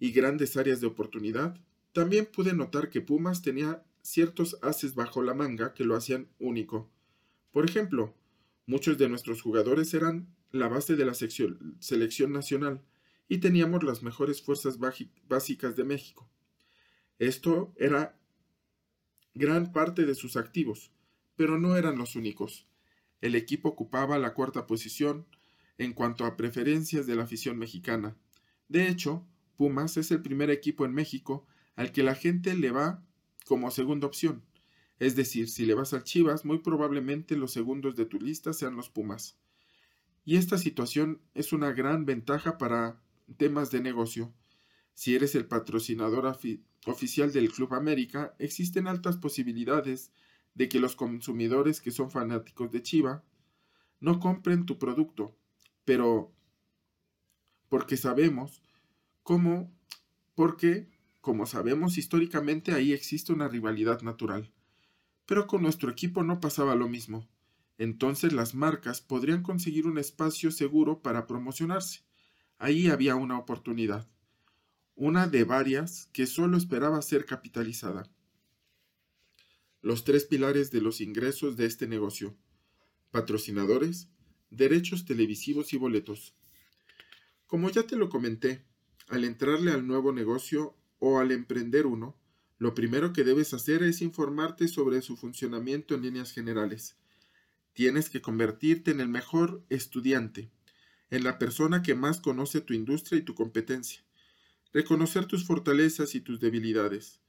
y 0.00 0.10
grandes 0.10 0.56
áreas 0.56 0.80
de 0.80 0.88
oportunidad, 0.88 1.60
también 1.92 2.26
pude 2.26 2.52
notar 2.52 2.90
que 2.90 3.00
Pumas 3.00 3.42
tenía 3.42 3.84
ciertos 4.02 4.58
haces 4.62 4.94
bajo 4.94 5.22
la 5.22 5.34
manga 5.34 5.72
que 5.72 5.84
lo 5.84 5.94
hacían 5.94 6.28
único. 6.38 6.90
Por 7.52 7.64
ejemplo, 7.64 8.14
muchos 8.66 8.98
de 8.98 9.08
nuestros 9.08 9.42
jugadores 9.42 9.94
eran 9.94 10.28
la 10.50 10.68
base 10.68 10.96
de 10.96 11.04
la 11.04 11.14
selección 11.14 12.32
nacional 12.32 12.82
y 13.28 13.38
teníamos 13.38 13.82
las 13.82 14.02
mejores 14.02 14.42
fuerzas 14.42 14.78
básicas 14.78 15.76
de 15.76 15.84
México. 15.84 16.28
Esto 17.18 17.72
era 17.76 18.18
gran 19.34 19.72
parte 19.72 20.04
de 20.04 20.14
sus 20.14 20.36
activos, 20.36 20.92
pero 21.36 21.58
no 21.58 21.76
eran 21.76 21.98
los 21.98 22.16
únicos. 22.16 22.66
El 23.20 23.34
equipo 23.34 23.68
ocupaba 23.70 24.18
la 24.18 24.34
cuarta 24.34 24.66
posición 24.66 25.26
en 25.78 25.92
cuanto 25.92 26.24
a 26.24 26.36
preferencias 26.36 27.06
de 27.06 27.16
la 27.16 27.24
afición 27.24 27.58
mexicana. 27.58 28.16
De 28.68 28.88
hecho, 28.88 29.26
Pumas 29.56 29.96
es 29.96 30.10
el 30.10 30.22
primer 30.22 30.50
equipo 30.50 30.84
en 30.84 30.92
México 30.92 31.46
al 31.74 31.92
que 31.92 32.02
la 32.02 32.14
gente 32.14 32.54
le 32.54 32.70
va 32.70 33.02
como 33.46 33.70
segunda 33.70 34.06
opción. 34.06 34.42
Es 34.98 35.14
decir, 35.16 35.48
si 35.48 35.66
le 35.66 35.74
vas 35.74 35.92
al 35.92 36.04
Chivas, 36.04 36.44
muy 36.44 36.58
probablemente 36.58 37.36
los 37.36 37.52
segundos 37.52 37.96
de 37.96 38.06
tu 38.06 38.18
lista 38.18 38.52
sean 38.52 38.76
los 38.76 38.88
Pumas. 38.88 39.36
Y 40.24 40.36
esta 40.36 40.58
situación 40.58 41.20
es 41.34 41.52
una 41.52 41.72
gran 41.72 42.04
ventaja 42.06 42.58
para 42.58 43.00
temas 43.36 43.70
de 43.70 43.80
negocio. 43.80 44.32
Si 44.94 45.14
eres 45.14 45.34
el 45.34 45.46
patrocinador 45.46 46.26
oficial 46.86 47.32
del 47.32 47.52
Club 47.52 47.74
América, 47.74 48.34
existen 48.38 48.86
altas 48.86 49.18
posibilidades 49.18 50.12
de 50.54 50.68
que 50.68 50.80
los 50.80 50.96
consumidores 50.96 51.80
que 51.80 51.90
son 51.90 52.10
fanáticos 52.10 52.72
de 52.72 52.82
Chiva 52.82 53.24
no 54.00 54.18
compren 54.18 54.64
tu 54.64 54.78
producto, 54.78 55.36
pero 55.84 56.32
porque 57.68 57.96
sabemos 57.96 58.62
cómo, 59.22 59.70
porque, 60.34 60.88
como 61.20 61.46
sabemos 61.46 61.98
históricamente 61.98 62.72
ahí 62.72 62.92
existe 62.92 63.32
una 63.32 63.48
rivalidad 63.48 64.00
natural. 64.00 64.50
Pero 65.26 65.46
con 65.46 65.62
nuestro 65.62 65.90
equipo 65.90 66.22
no 66.22 66.40
pasaba 66.40 66.74
lo 66.74 66.88
mismo. 66.88 67.28
Entonces 67.78 68.32
las 68.32 68.54
marcas 68.54 69.00
podrían 69.00 69.42
conseguir 69.42 69.86
un 69.86 69.98
espacio 69.98 70.50
seguro 70.50 71.02
para 71.02 71.26
promocionarse. 71.26 72.00
Ahí 72.58 72.88
había 72.88 73.16
una 73.16 73.38
oportunidad, 73.38 74.08
una 74.94 75.26
de 75.26 75.44
varias 75.44 76.08
que 76.12 76.26
solo 76.26 76.56
esperaba 76.56 77.02
ser 77.02 77.26
capitalizada 77.26 78.10
los 79.86 80.02
tres 80.02 80.24
pilares 80.24 80.72
de 80.72 80.80
los 80.80 81.00
ingresos 81.00 81.56
de 81.56 81.64
este 81.64 81.86
negocio. 81.86 82.36
Patrocinadores, 83.12 84.08
derechos 84.50 85.04
televisivos 85.04 85.72
y 85.72 85.76
boletos. 85.76 86.34
Como 87.46 87.70
ya 87.70 87.84
te 87.84 87.94
lo 87.94 88.08
comenté, 88.08 88.64
al 89.06 89.22
entrarle 89.22 89.70
al 89.70 89.86
nuevo 89.86 90.12
negocio 90.12 90.74
o 90.98 91.20
al 91.20 91.30
emprender 91.30 91.86
uno, 91.86 92.16
lo 92.58 92.74
primero 92.74 93.12
que 93.12 93.24
debes 93.24 93.52
hacer 93.54 93.82
es 93.82 94.02
informarte 94.02 94.68
sobre 94.68 95.02
su 95.02 95.16
funcionamiento 95.16 95.94
en 95.94 96.02
líneas 96.02 96.32
generales. 96.32 96.96
Tienes 97.72 98.08
que 98.08 98.22
convertirte 98.22 98.90
en 98.90 99.00
el 99.00 99.08
mejor 99.08 99.62
estudiante, 99.68 100.50
en 101.10 101.24
la 101.24 101.38
persona 101.38 101.82
que 101.82 101.94
más 101.94 102.20
conoce 102.20 102.60
tu 102.60 102.72
industria 102.72 103.18
y 103.18 103.24
tu 103.24 103.34
competencia, 103.34 104.02
reconocer 104.72 105.26
tus 105.26 105.44
fortalezas 105.44 106.14
y 106.14 106.20
tus 106.20 106.40
debilidades, 106.40 107.20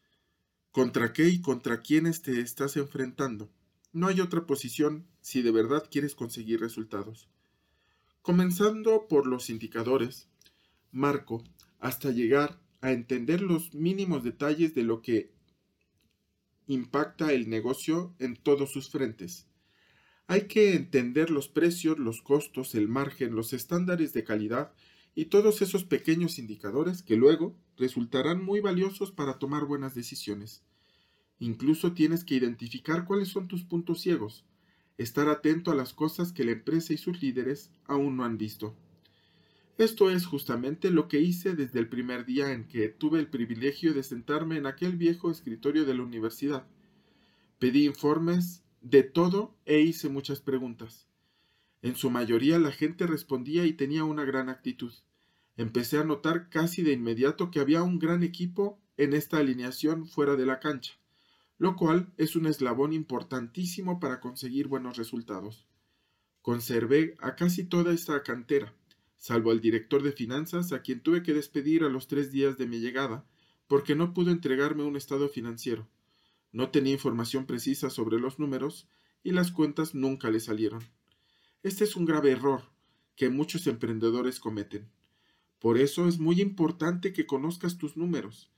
¿Contra 0.78 1.12
qué 1.12 1.28
y 1.28 1.42
contra 1.42 1.82
quiénes 1.82 2.22
te 2.22 2.40
estás 2.40 2.78
enfrentando? 2.78 3.50
No 3.94 4.06
hay 4.06 4.22
otra 4.22 4.46
posición 4.46 5.08
si 5.22 5.42
de 5.42 5.50
verdad 5.50 5.88
quieres 5.90 6.14
conseguir 6.14 6.60
resultados. 6.60 7.30
Comenzando 8.22 9.08
por 9.08 9.26
los 9.26 9.50
indicadores, 9.50 10.28
marco, 10.92 11.44
hasta 11.80 12.12
llegar 12.12 12.60
a 12.82 12.92
entender 12.92 13.42
los 13.42 13.74
mínimos 13.74 14.24
detalles 14.24 14.76
de 14.76 14.84
lo 14.84 15.02
que 15.02 15.32
impacta 16.68 17.32
el 17.34 17.50
negocio 17.50 18.14
en 18.20 18.36
todos 18.36 18.72
sus 18.72 18.90
frentes. 18.90 19.48
Hay 20.28 20.48
que 20.48 20.76
entender 20.76 21.30
los 21.30 21.48
precios, 21.48 21.98
los 21.98 22.22
costos, 22.22 22.76
el 22.76 22.90
margen, 22.90 23.36
los 23.36 23.54
estándares 23.54 24.12
de 24.14 24.26
calidad 24.26 24.74
y 25.16 25.26
todos 25.26 25.62
esos 25.62 25.86
pequeños 25.86 26.38
indicadores 26.38 27.02
que 27.02 27.16
luego 27.16 27.58
resultarán 27.78 28.44
muy 28.44 28.60
valiosos 28.60 29.12
para 29.12 29.40
tomar 29.40 29.66
buenas 29.66 29.96
decisiones. 29.96 30.64
Incluso 31.40 31.94
tienes 31.94 32.24
que 32.24 32.36
identificar 32.36 33.06
cuáles 33.06 33.30
son 33.30 33.48
tus 33.48 33.64
puntos 33.64 34.02
ciegos, 34.02 34.46
estar 34.98 35.30
atento 35.30 35.72
a 35.72 35.76
las 35.76 35.94
cosas 35.94 36.34
que 36.34 36.44
la 36.44 36.52
empresa 36.52 36.94
y 36.94 36.98
sus 36.98 37.22
líderes 37.22 37.72
aún 37.86 38.18
no 38.18 38.26
han 38.26 38.38
visto. 38.38 38.76
Esto 39.78 40.10
es 40.10 40.26
justamente 40.26 40.90
lo 40.90 41.08
que 41.08 41.20
hice 41.20 41.54
desde 41.56 41.80
el 41.80 41.88
primer 41.88 42.26
día 42.26 42.52
en 42.52 42.68
que 42.68 42.90
tuve 42.90 43.20
el 43.20 43.28
privilegio 43.28 43.94
de 43.94 44.04
sentarme 44.04 44.58
en 44.58 44.66
aquel 44.66 44.98
viejo 44.98 45.30
escritorio 45.30 45.86
de 45.86 45.94
la 45.94 46.04
universidad. 46.04 46.68
Pedí 47.60 47.86
informes 47.86 48.64
de 48.82 49.04
todo 49.04 49.56
e 49.66 49.80
hice 49.80 50.10
muchas 50.10 50.42
preguntas. 50.42 51.08
En 51.82 51.96
su 51.96 52.10
mayoría 52.10 52.58
la 52.60 52.72
gente 52.72 53.06
respondía 53.06 53.66
y 53.66 53.74
tenía 53.74 54.04
una 54.04 54.26
gran 54.26 54.50
actitud 54.50 54.94
empecé 55.58 55.98
a 55.98 56.04
notar 56.04 56.50
casi 56.50 56.84
de 56.84 56.94
inmediato 56.94 57.52
que 57.52 57.60
había 57.60 57.84
un 57.84 58.00
gran 58.00 58.24
equipo 58.24 58.80
en 58.96 59.14
esta 59.14 59.38
alineación 59.38 60.08
fuera 60.08 60.36
de 60.36 60.46
la 60.46 60.60
cancha, 60.60 60.94
lo 61.58 61.76
cual 61.76 62.14
es 62.18 62.36
un 62.36 62.46
eslabón 62.46 62.94
importantísimo 62.94 64.00
para 64.00 64.22
conseguir 64.22 64.68
buenos 64.68 64.98
resultados. 64.98 65.66
Conservé 66.42 67.16
a 67.20 67.36
casi 67.36 67.66
toda 67.66 67.92
esta 67.92 68.22
cantera, 68.24 68.74
salvo 69.18 69.52
al 69.52 69.62
director 69.62 70.04
de 70.04 70.12
finanzas 70.12 70.72
a 70.74 70.82
quien 70.82 71.02
tuve 71.02 71.24
que 71.24 71.34
despedir 71.34 71.84
a 71.84 71.90
los 71.90 72.08
tres 72.08 72.32
días 72.32 72.58
de 72.58 72.68
mi 72.68 72.80
llegada, 72.80 73.26
porque 73.68 73.96
no 73.96 74.14
pudo 74.14 74.32
entregarme 74.32 74.84
un 74.84 74.96
estado 74.96 75.30
financiero. 75.30 75.88
No 76.52 76.70
tenía 76.70 76.94
información 76.94 77.46
precisa 77.46 77.90
sobre 77.90 78.20
los 78.20 78.40
números 78.40 78.88
y 79.24 79.32
las 79.32 79.52
cuentas 79.52 79.94
nunca 79.94 80.30
le 80.30 80.40
salieron. 80.40 80.82
Este 81.64 81.84
es 81.84 81.96
un 81.96 82.06
grave 82.06 82.32
error 82.32 82.64
que 83.16 83.30
muchos 83.30 83.68
emprendedores 83.68 84.40
cometen. 84.40 84.90
Por 85.60 85.78
eso 85.78 86.08
es 86.08 86.20
muy 86.20 86.40
importante 86.40 87.14
que 87.14 87.26
conozcas 87.26 87.78
tus 87.78 87.98
números. 87.98 88.52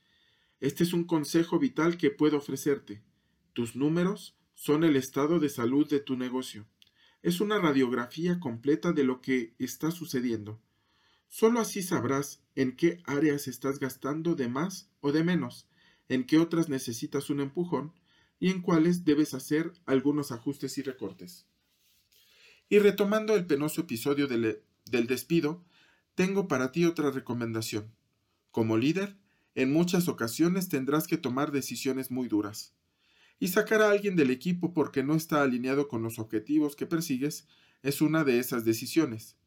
Este 0.60 0.84
es 0.84 0.94
un 0.94 1.06
consejo 1.06 1.58
vital 1.58 1.98
que 1.98 2.12
puedo 2.12 2.38
ofrecerte. 2.38 3.02
Tus 3.54 3.76
números 3.76 4.36
son 4.54 4.84
el 4.84 4.98
estado 4.98 5.40
de 5.40 5.48
salud 5.50 5.88
de 5.90 6.02
tu 6.02 6.18
negocio. 6.18 6.68
Es 7.22 7.42
una 7.42 7.60
radiografía 7.60 8.40
completa 8.40 8.94
de 8.94 9.04
lo 9.04 9.22
que 9.22 9.54
está 9.60 9.92
sucediendo. 9.92 10.62
Solo 11.28 11.60
así 11.60 11.84
sabrás 11.84 12.42
en 12.56 12.76
qué 12.76 13.02
áreas 13.06 13.48
estás 13.48 13.80
gastando 13.80 14.36
de 14.36 14.48
más 14.48 14.90
o 15.02 15.12
de 15.12 15.24
menos, 15.24 15.68
en 16.08 16.26
qué 16.26 16.40
otras 16.40 16.70
necesitas 16.70 17.30
un 17.30 17.42
empujón 17.42 17.94
y 18.40 18.50
en 18.50 18.62
cuáles 18.62 19.04
debes 19.04 19.34
hacer 19.34 19.74
algunos 19.86 20.32
ajustes 20.32 20.78
y 20.78 20.82
recortes. 20.82 21.46
Y 22.70 22.80
retomando 22.80 23.36
el 23.36 23.46
penoso 23.46 23.82
episodio 23.82 24.28
del, 24.28 24.62
del 24.86 25.08
despido, 25.08 25.64
tengo 26.16 26.48
para 26.48 26.72
ti 26.72 26.86
otra 26.86 27.12
recomendación. 27.12 27.94
Como 28.52 28.78
líder, 28.78 29.18
en 29.56 29.74
muchas 29.74 30.08
ocasiones 30.08 30.70
tendrás 30.70 31.06
que 31.06 31.18
tomar 31.18 31.52
decisiones 31.52 32.12
muy 32.12 32.28
duras. 32.28 32.74
Y 33.40 33.48
sacar 33.48 33.82
a 33.82 33.90
alguien 33.90 34.16
del 34.16 34.32
equipo 34.32 34.74
porque 34.74 35.04
no 35.04 35.16
está 35.16 35.42
alineado 35.42 35.88
con 35.88 36.04
los 36.04 36.20
objetivos 36.20 36.76
que 36.76 36.86
persigues 36.86 37.48
es 37.82 38.02
una 38.02 38.24
de 38.24 38.40
esas 38.40 38.66
decisiones. 38.66 39.38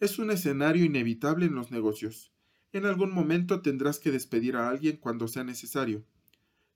Es 0.00 0.18
un 0.18 0.30
escenario 0.30 0.84
inevitable 0.84 1.46
en 1.46 1.54
los 1.54 1.70
negocios. 1.70 2.32
En 2.72 2.86
algún 2.86 3.12
momento 3.12 3.60
tendrás 3.60 3.98
que 3.98 4.10
despedir 4.10 4.56
a 4.56 4.68
alguien 4.68 4.96
cuando 4.96 5.28
sea 5.28 5.44
necesario. 5.44 6.04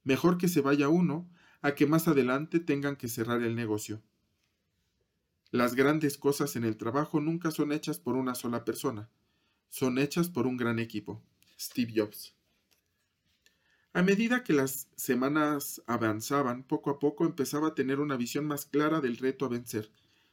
Mejor 0.05 0.39
que 0.39 0.49
se 0.49 0.61
vaya 0.61 0.89
uno 0.89 1.29
a 1.63 1.75
que 1.75 1.87
más 1.87 2.09
adelante 2.09 2.61
tengan 2.61 2.97
que 2.97 3.09
cerrar 3.09 3.43
el 3.43 3.55
negocio. 3.55 4.03
Las 5.51 5.75
grandes 5.75 6.19
cosas 6.19 6.57
en 6.57 6.65
el 6.65 6.77
trabajo 6.77 7.21
nunca 7.21 7.51
son 7.51 7.73
hechas 7.73 7.99
por 7.99 8.17
una 8.17 8.35
sola 8.35 8.65
persona 8.65 9.09
son 9.71 9.99
hechas 9.99 10.29
por 10.29 10.47
un 10.47 10.57
gran 10.57 10.79
equipo. 10.79 11.23
Steve 11.59 11.93
Jobs. 11.95 12.36
A 13.97 14.03
medida 14.03 14.45
que 14.45 14.53
las 14.53 14.88
semanas 14.95 15.81
avanzaban, 15.87 16.65
poco 16.65 16.91
a 16.91 16.99
poco 16.99 17.25
empezaba 17.25 17.69
a 17.69 17.75
tener 17.75 17.99
una 17.99 18.19
visión 18.19 18.45
más 18.45 18.67
clara 18.67 19.00
del 19.00 19.17
reto 19.17 19.47
a 19.47 19.49
vencer, 19.49 19.91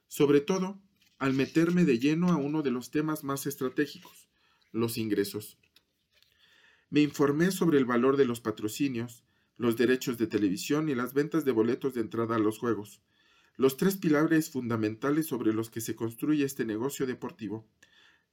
sobre 0.10 0.42
todo 0.42 0.82
al 1.18 1.32
meterme 1.32 1.86
de 1.86 1.98
lleno 1.98 2.34
a 2.34 2.36
uno 2.36 2.62
de 2.62 2.72
los 2.72 2.92
temas 2.92 3.24
más 3.24 3.46
estratégicos, 3.46 4.28
los 4.74 4.98
ingresos. 4.98 5.58
Me 6.90 7.00
informé 7.00 7.52
sobre 7.52 7.78
el 7.78 7.86
valor 7.86 8.18
de 8.18 8.26
los 8.26 8.42
patrocinios, 8.42 9.24
los 9.56 9.78
derechos 9.78 10.18
de 10.18 10.28
televisión 10.28 10.90
y 10.90 10.96
las 10.96 11.14
ventas 11.14 11.46
de 11.46 11.54
boletos 11.54 11.94
de 11.94 12.02
entrada 12.02 12.36
a 12.36 12.40
los 12.40 12.60
juegos, 12.60 13.00
los 13.56 13.78
tres 13.78 13.96
pilares 13.96 14.50
fundamentales 14.50 15.28
sobre 15.28 15.54
los 15.54 15.70
que 15.70 15.80
se 15.80 15.96
construye 15.96 16.44
este 16.44 16.66
negocio 16.66 17.08
deportivo. 17.08 17.66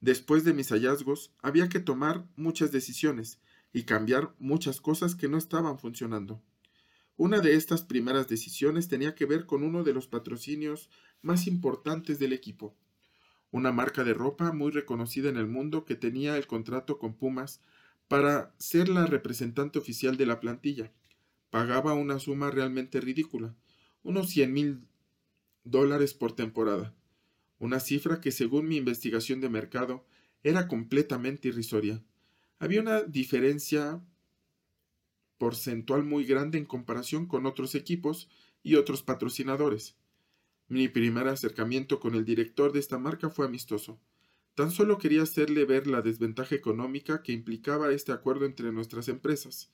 Después 0.01 0.43
de 0.43 0.53
mis 0.53 0.73
hallazgos, 0.73 1.31
había 1.41 1.69
que 1.69 1.79
tomar 1.79 2.27
muchas 2.35 2.73
decisiones 2.73 3.39
y 3.73 3.83
cambiar 3.83 4.33
muchas 4.39 4.81
cosas 4.81 5.15
que 5.15 5.27
no 5.27 5.37
estaban 5.37 5.79
funcionando. 5.79 6.41
Una 7.17 7.39
de 7.39 7.55
estas 7.55 7.83
primeras 7.83 8.27
decisiones 8.27 8.87
tenía 8.87 9.15
que 9.15 9.25
ver 9.25 9.45
con 9.45 9.63
uno 9.63 9.83
de 9.83 9.93
los 9.93 10.07
patrocinios 10.07 10.89
más 11.21 11.47
importantes 11.47 12.19
del 12.19 12.33
equipo, 12.33 12.75
una 13.51 13.71
marca 13.71 14.03
de 14.03 14.13
ropa 14.13 14.51
muy 14.53 14.71
reconocida 14.71 15.29
en 15.29 15.37
el 15.37 15.47
mundo 15.47 15.85
que 15.85 15.95
tenía 15.95 16.37
el 16.37 16.47
contrato 16.47 16.97
con 16.97 17.13
Pumas 17.13 17.61
para 18.07 18.53
ser 18.57 18.89
la 18.89 19.05
representante 19.05 19.77
oficial 19.77 20.17
de 20.17 20.25
la 20.25 20.39
plantilla. 20.39 20.91
Pagaba 21.49 21.93
una 21.93 22.19
suma 22.19 22.49
realmente 22.49 22.99
ridícula, 23.01 23.55
unos 24.03 24.29
100 24.29 24.53
mil 24.53 24.87
dólares 25.63 26.13
por 26.13 26.33
temporada 26.33 26.95
una 27.61 27.79
cifra 27.79 28.19
que 28.19 28.31
según 28.31 28.67
mi 28.67 28.77
investigación 28.77 29.39
de 29.39 29.47
mercado 29.47 30.03
era 30.43 30.67
completamente 30.67 31.49
irrisoria. 31.49 32.03
Había 32.61 32.81
una 32.81 33.01
diferencia 33.01 33.99
porcentual 35.39 36.03
muy 36.03 36.25
grande 36.25 36.59
en 36.59 36.65
comparación 36.65 37.25
con 37.25 37.47
otros 37.47 37.73
equipos 37.73 38.29
y 38.61 38.75
otros 38.75 39.01
patrocinadores. 39.01 39.95
Mi 40.67 40.87
primer 40.87 41.27
acercamiento 41.27 41.99
con 41.99 42.13
el 42.13 42.23
director 42.23 42.71
de 42.71 42.79
esta 42.79 42.99
marca 42.99 43.31
fue 43.31 43.47
amistoso. 43.47 43.99
Tan 44.53 44.69
solo 44.69 44.99
quería 44.99 45.23
hacerle 45.23 45.65
ver 45.65 45.87
la 45.87 46.03
desventaja 46.03 46.53
económica 46.53 47.23
que 47.23 47.31
implicaba 47.31 47.91
este 47.91 48.11
acuerdo 48.11 48.45
entre 48.45 48.71
nuestras 48.71 49.07
empresas. 49.07 49.71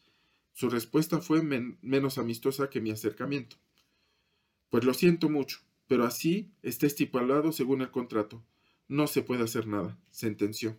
Su 0.54 0.70
respuesta 0.70 1.20
fue 1.20 1.42
menos 1.44 2.18
amistosa 2.18 2.70
que 2.70 2.80
mi 2.80 2.92
acercamiento. 2.92 3.58
Pues 4.70 4.86
lo 4.86 4.94
siento 4.94 5.30
mucho, 5.30 5.60
pero 5.88 6.06
así 6.06 6.54
está 6.64 6.88
estipulado 6.88 7.52
según 7.52 7.82
el 7.82 7.92
contrato. 7.92 8.46
No 8.88 9.08
se 9.08 9.24
puede 9.24 9.44
hacer 9.44 9.68
nada, 9.68 10.00
sentenció. 10.10 10.78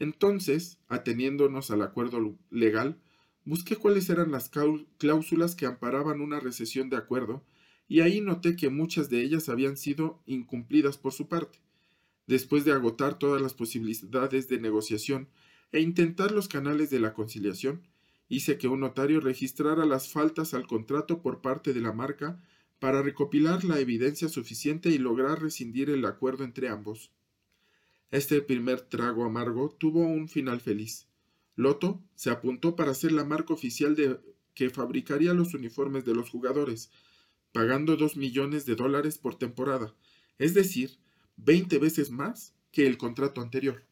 Entonces, 0.00 0.78
ateniéndonos 0.88 1.70
al 1.70 1.82
acuerdo 1.82 2.34
legal, 2.50 2.98
busqué 3.44 3.76
cuáles 3.76 4.08
eran 4.08 4.32
las 4.32 4.50
cláusulas 4.98 5.54
que 5.54 5.66
amparaban 5.66 6.22
una 6.22 6.40
recesión 6.40 6.88
de 6.88 6.96
acuerdo 6.96 7.44
y 7.86 8.00
ahí 8.00 8.22
noté 8.22 8.56
que 8.56 8.70
muchas 8.70 9.10
de 9.10 9.20
ellas 9.20 9.50
habían 9.50 9.76
sido 9.76 10.22
incumplidas 10.24 10.96
por 10.96 11.12
su 11.12 11.28
parte. 11.28 11.58
Después 12.26 12.64
de 12.64 12.72
agotar 12.72 13.18
todas 13.18 13.42
las 13.42 13.52
posibilidades 13.52 14.48
de 14.48 14.58
negociación 14.58 15.28
e 15.70 15.80
intentar 15.80 16.32
los 16.32 16.48
canales 16.48 16.88
de 16.88 17.00
la 17.00 17.12
conciliación, 17.12 17.82
hice 18.28 18.56
que 18.56 18.68
un 18.68 18.80
notario 18.80 19.20
registrara 19.20 19.84
las 19.84 20.10
faltas 20.10 20.54
al 20.54 20.66
contrato 20.66 21.20
por 21.20 21.42
parte 21.42 21.74
de 21.74 21.80
la 21.82 21.92
marca 21.92 22.40
para 22.78 23.02
recopilar 23.02 23.64
la 23.64 23.78
evidencia 23.78 24.30
suficiente 24.30 24.88
y 24.88 24.96
lograr 24.96 25.42
rescindir 25.42 25.90
el 25.90 26.06
acuerdo 26.06 26.44
entre 26.44 26.68
ambos. 26.68 27.12
Este 28.10 28.42
primer 28.42 28.80
trago 28.80 29.24
amargo 29.24 29.70
tuvo 29.78 30.00
un 30.00 30.28
final 30.28 30.60
feliz. 30.60 31.06
Loto 31.54 32.02
se 32.16 32.30
apuntó 32.30 32.74
para 32.74 32.94
ser 32.94 33.12
la 33.12 33.24
marca 33.24 33.54
oficial 33.54 33.94
de 33.94 34.18
que 34.54 34.68
fabricaría 34.68 35.32
los 35.32 35.54
uniformes 35.54 36.04
de 36.04 36.14
los 36.14 36.28
jugadores, 36.28 36.90
pagando 37.52 37.96
dos 37.96 38.16
millones 38.16 38.66
de 38.66 38.74
dólares 38.74 39.18
por 39.18 39.36
temporada, 39.36 39.94
es 40.38 40.54
decir, 40.54 40.98
veinte 41.36 41.78
veces 41.78 42.10
más 42.10 42.52
que 42.72 42.88
el 42.88 42.98
contrato 42.98 43.40
anterior. 43.40 43.84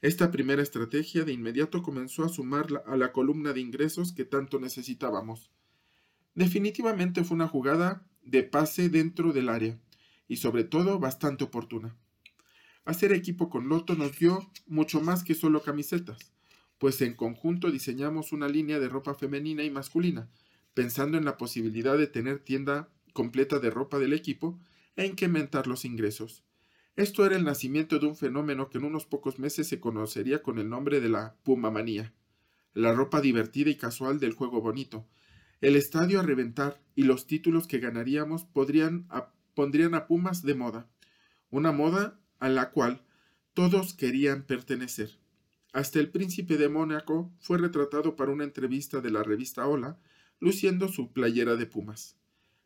Esta 0.00 0.30
primera 0.30 0.62
estrategia 0.62 1.24
de 1.24 1.32
inmediato 1.32 1.82
comenzó 1.82 2.24
a 2.24 2.28
sumar 2.30 2.82
a 2.86 2.96
la 2.96 3.12
columna 3.12 3.52
de 3.52 3.60
ingresos 3.60 4.12
que 4.12 4.24
tanto 4.24 4.58
necesitábamos. 4.58 5.50
Definitivamente 6.34 7.22
fue 7.22 7.34
una 7.34 7.48
jugada 7.48 8.06
de 8.22 8.42
pase 8.42 8.88
dentro 8.88 9.32
del 9.32 9.50
área, 9.50 9.78
y 10.26 10.36
sobre 10.38 10.64
todo 10.64 10.98
bastante 10.98 11.44
oportuna. 11.44 11.96
Hacer 12.86 13.12
equipo 13.12 13.50
con 13.50 13.68
Loto 13.68 13.96
nos 13.96 14.16
dio 14.16 14.48
mucho 14.68 15.00
más 15.00 15.24
que 15.24 15.34
solo 15.34 15.60
camisetas, 15.64 16.18
pues 16.78 17.02
en 17.02 17.14
conjunto 17.14 17.72
diseñamos 17.72 18.30
una 18.30 18.48
línea 18.48 18.78
de 18.78 18.88
ropa 18.88 19.16
femenina 19.16 19.64
y 19.64 19.70
masculina, 19.70 20.30
pensando 20.72 21.18
en 21.18 21.24
la 21.24 21.36
posibilidad 21.36 21.98
de 21.98 22.06
tener 22.06 22.38
tienda 22.38 22.88
completa 23.12 23.58
de 23.58 23.70
ropa 23.70 23.98
del 23.98 24.12
equipo 24.12 24.60
e 24.94 25.04
incrementar 25.04 25.66
los 25.66 25.84
ingresos. 25.84 26.44
Esto 26.94 27.26
era 27.26 27.34
el 27.34 27.42
nacimiento 27.42 27.98
de 27.98 28.06
un 28.06 28.14
fenómeno 28.14 28.70
que 28.70 28.78
en 28.78 28.84
unos 28.84 29.04
pocos 29.04 29.40
meses 29.40 29.66
se 29.66 29.80
conocería 29.80 30.40
con 30.40 30.60
el 30.60 30.68
nombre 30.68 31.00
de 31.00 31.08
la 31.08 31.34
Puma 31.42 31.72
Manía, 31.72 32.14
la 32.72 32.92
ropa 32.94 33.20
divertida 33.20 33.68
y 33.68 33.76
casual 33.76 34.20
del 34.20 34.32
juego 34.32 34.60
bonito, 34.60 35.08
el 35.60 35.74
estadio 35.74 36.20
a 36.20 36.22
reventar 36.22 36.80
y 36.94 37.02
los 37.02 37.26
títulos 37.26 37.66
que 37.66 37.80
ganaríamos 37.80 38.44
podrían 38.44 39.08
pondrían 39.54 39.96
a 39.96 40.06
Pumas 40.06 40.42
de 40.42 40.54
moda, 40.54 40.88
una 41.50 41.72
moda 41.72 42.20
a 42.38 42.48
la 42.48 42.70
cual 42.70 43.02
todos 43.54 43.94
querían 43.94 44.42
pertenecer. 44.42 45.18
Hasta 45.72 45.98
el 45.98 46.10
príncipe 46.10 46.56
de 46.56 46.68
Mónaco 46.68 47.32
fue 47.40 47.58
retratado 47.58 48.16
para 48.16 48.30
una 48.32 48.44
entrevista 48.44 49.00
de 49.00 49.10
la 49.10 49.22
revista 49.22 49.66
Hola 49.66 49.98
luciendo 50.40 50.88
su 50.88 51.12
playera 51.12 51.56
de 51.56 51.66
Pumas. 51.66 52.16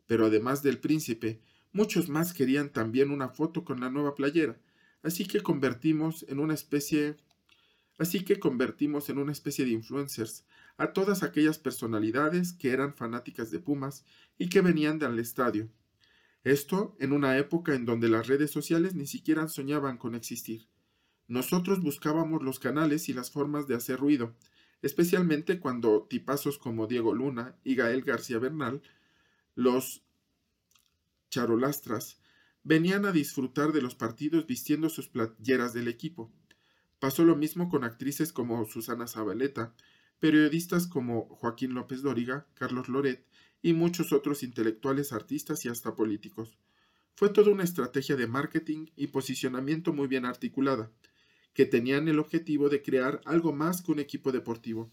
Pero 0.06 0.26
además 0.26 0.62
del 0.62 0.78
príncipe, 0.78 1.40
muchos 1.72 2.08
más 2.08 2.32
querían 2.32 2.70
también 2.70 3.10
una 3.10 3.28
foto 3.28 3.64
con 3.64 3.80
la 3.80 3.90
nueva 3.90 4.14
playera, 4.14 4.58
así 5.02 5.26
que 5.26 5.40
convertimos 5.40 6.24
en 6.28 6.40
una 6.40 6.54
especie 6.54 7.16
así 7.98 8.24
que 8.24 8.40
convertimos 8.40 9.10
en 9.10 9.18
una 9.18 9.30
especie 9.32 9.64
de 9.66 9.72
influencers 9.72 10.46
a 10.78 10.94
todas 10.94 11.22
aquellas 11.22 11.58
personalidades 11.58 12.54
que 12.54 12.70
eran 12.70 12.94
fanáticas 12.94 13.50
de 13.50 13.58
Pumas 13.58 14.06
y 14.38 14.48
que 14.48 14.62
venían 14.62 14.98
del 14.98 15.18
estadio. 15.18 15.68
Esto 16.42 16.96
en 16.98 17.12
una 17.12 17.36
época 17.36 17.74
en 17.74 17.84
donde 17.84 18.08
las 18.08 18.26
redes 18.26 18.50
sociales 18.50 18.94
ni 18.94 19.06
siquiera 19.06 19.46
soñaban 19.48 19.98
con 19.98 20.14
existir. 20.14 20.68
Nosotros 21.28 21.80
buscábamos 21.80 22.42
los 22.42 22.58
canales 22.58 23.08
y 23.08 23.12
las 23.12 23.30
formas 23.30 23.66
de 23.66 23.74
hacer 23.74 24.00
ruido, 24.00 24.34
especialmente 24.80 25.60
cuando 25.60 26.06
tipazos 26.08 26.58
como 26.58 26.86
Diego 26.86 27.14
Luna 27.14 27.56
y 27.62 27.74
Gael 27.74 28.02
García 28.02 28.38
Bernal, 28.38 28.82
los 29.54 30.02
charolastras, 31.28 32.20
venían 32.64 33.04
a 33.04 33.12
disfrutar 33.12 33.72
de 33.72 33.82
los 33.82 33.94
partidos 33.94 34.46
vistiendo 34.46 34.88
sus 34.88 35.08
playeras 35.08 35.74
del 35.74 35.88
equipo. 35.88 36.32
Pasó 36.98 37.24
lo 37.24 37.36
mismo 37.36 37.68
con 37.68 37.84
actrices 37.84 38.32
como 38.32 38.64
Susana 38.64 39.06
Zabaleta, 39.06 39.74
periodistas 40.18 40.86
como 40.86 41.26
Joaquín 41.36 41.74
López 41.74 42.02
Dóriga, 42.02 42.46
Carlos 42.54 42.88
Loret 42.88 43.26
y 43.62 43.72
muchos 43.72 44.12
otros 44.12 44.42
intelectuales, 44.42 45.12
artistas 45.12 45.64
y 45.64 45.68
hasta 45.68 45.94
políticos. 45.94 46.58
Fue 47.14 47.28
toda 47.28 47.50
una 47.50 47.64
estrategia 47.64 48.16
de 48.16 48.26
marketing 48.26 48.86
y 48.96 49.08
posicionamiento 49.08 49.92
muy 49.92 50.08
bien 50.08 50.24
articulada, 50.24 50.90
que 51.52 51.66
tenían 51.66 52.08
el 52.08 52.18
objetivo 52.18 52.68
de 52.68 52.82
crear 52.82 53.20
algo 53.24 53.52
más 53.52 53.82
que 53.82 53.92
un 53.92 53.98
equipo 53.98 54.32
deportivo. 54.32 54.90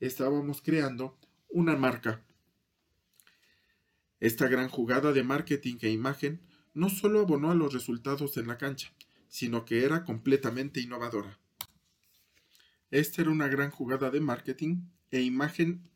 Estábamos 0.00 0.62
creando 0.62 1.18
una 1.48 1.76
marca. 1.76 2.24
Esta 4.20 4.48
gran 4.48 4.68
jugada 4.68 5.12
de 5.12 5.22
marketing 5.22 5.76
e 5.82 5.90
imagen 5.90 6.40
no 6.72 6.88
solo 6.88 7.20
abonó 7.20 7.50
a 7.50 7.54
los 7.54 7.72
resultados 7.72 8.36
en 8.36 8.46
la 8.46 8.56
cancha, 8.58 8.92
sino 9.28 9.64
que 9.64 9.84
era 9.84 10.04
completamente 10.04 10.80
innovadora. 10.80 11.38
Esta 12.90 13.22
era 13.22 13.30
una 13.30 13.48
gran 13.48 13.70
jugada 13.70 14.10
de 14.10 14.20
marketing 14.20 14.82
e 15.10 15.20
imagen. 15.20 15.90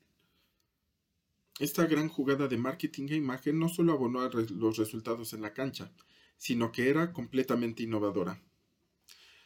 Esta 1.61 1.85
gran 1.85 2.09
jugada 2.09 2.49
de 2.49 2.57
marketing 2.57 3.09
e 3.11 3.17
imagen 3.17 3.59
no 3.59 3.69
solo 3.69 3.93
abonó 3.93 4.27
los 4.31 4.79
resultados 4.79 5.35
en 5.35 5.43
la 5.43 5.53
cancha, 5.53 5.93
sino 6.39 6.73
que 6.73 6.89
era 6.89 7.13
completamente 7.13 7.83
innovadora. 7.83 8.43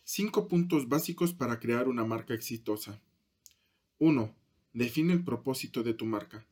Cinco 0.04 0.46
puntos 0.46 0.88
básicos 0.88 1.34
para 1.34 1.58
crear 1.58 1.88
una 1.88 2.04
marca 2.04 2.32
exitosa. 2.32 3.02
1. 3.98 4.32
Define 4.74 5.12
el 5.12 5.24
propósito 5.24 5.82
de 5.82 5.92
tu 5.92 6.06
marca. 6.06 6.46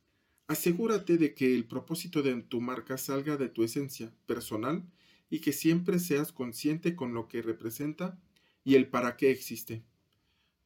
Asegúrate 0.49 1.17
de 1.17 1.33
que 1.33 1.55
el 1.55 1.65
propósito 1.65 2.23
de 2.23 2.43
tu 2.43 2.61
marca 2.61 2.99
salga 2.99 3.37
de 3.37 3.49
tu 3.49 3.63
esencia 3.63 4.13
personal 4.27 4.83
y 5.31 5.39
que 5.39 5.53
siempre 5.53 6.01
seas 6.01 6.33
consciente 6.33 6.97
con 6.97 7.15
lo 7.15 7.29
que 7.29 7.41
representa 7.41 8.19
y 8.65 8.75
el 8.75 8.89
para 8.89 9.17
qué 9.17 9.31
existe. 9.31 9.85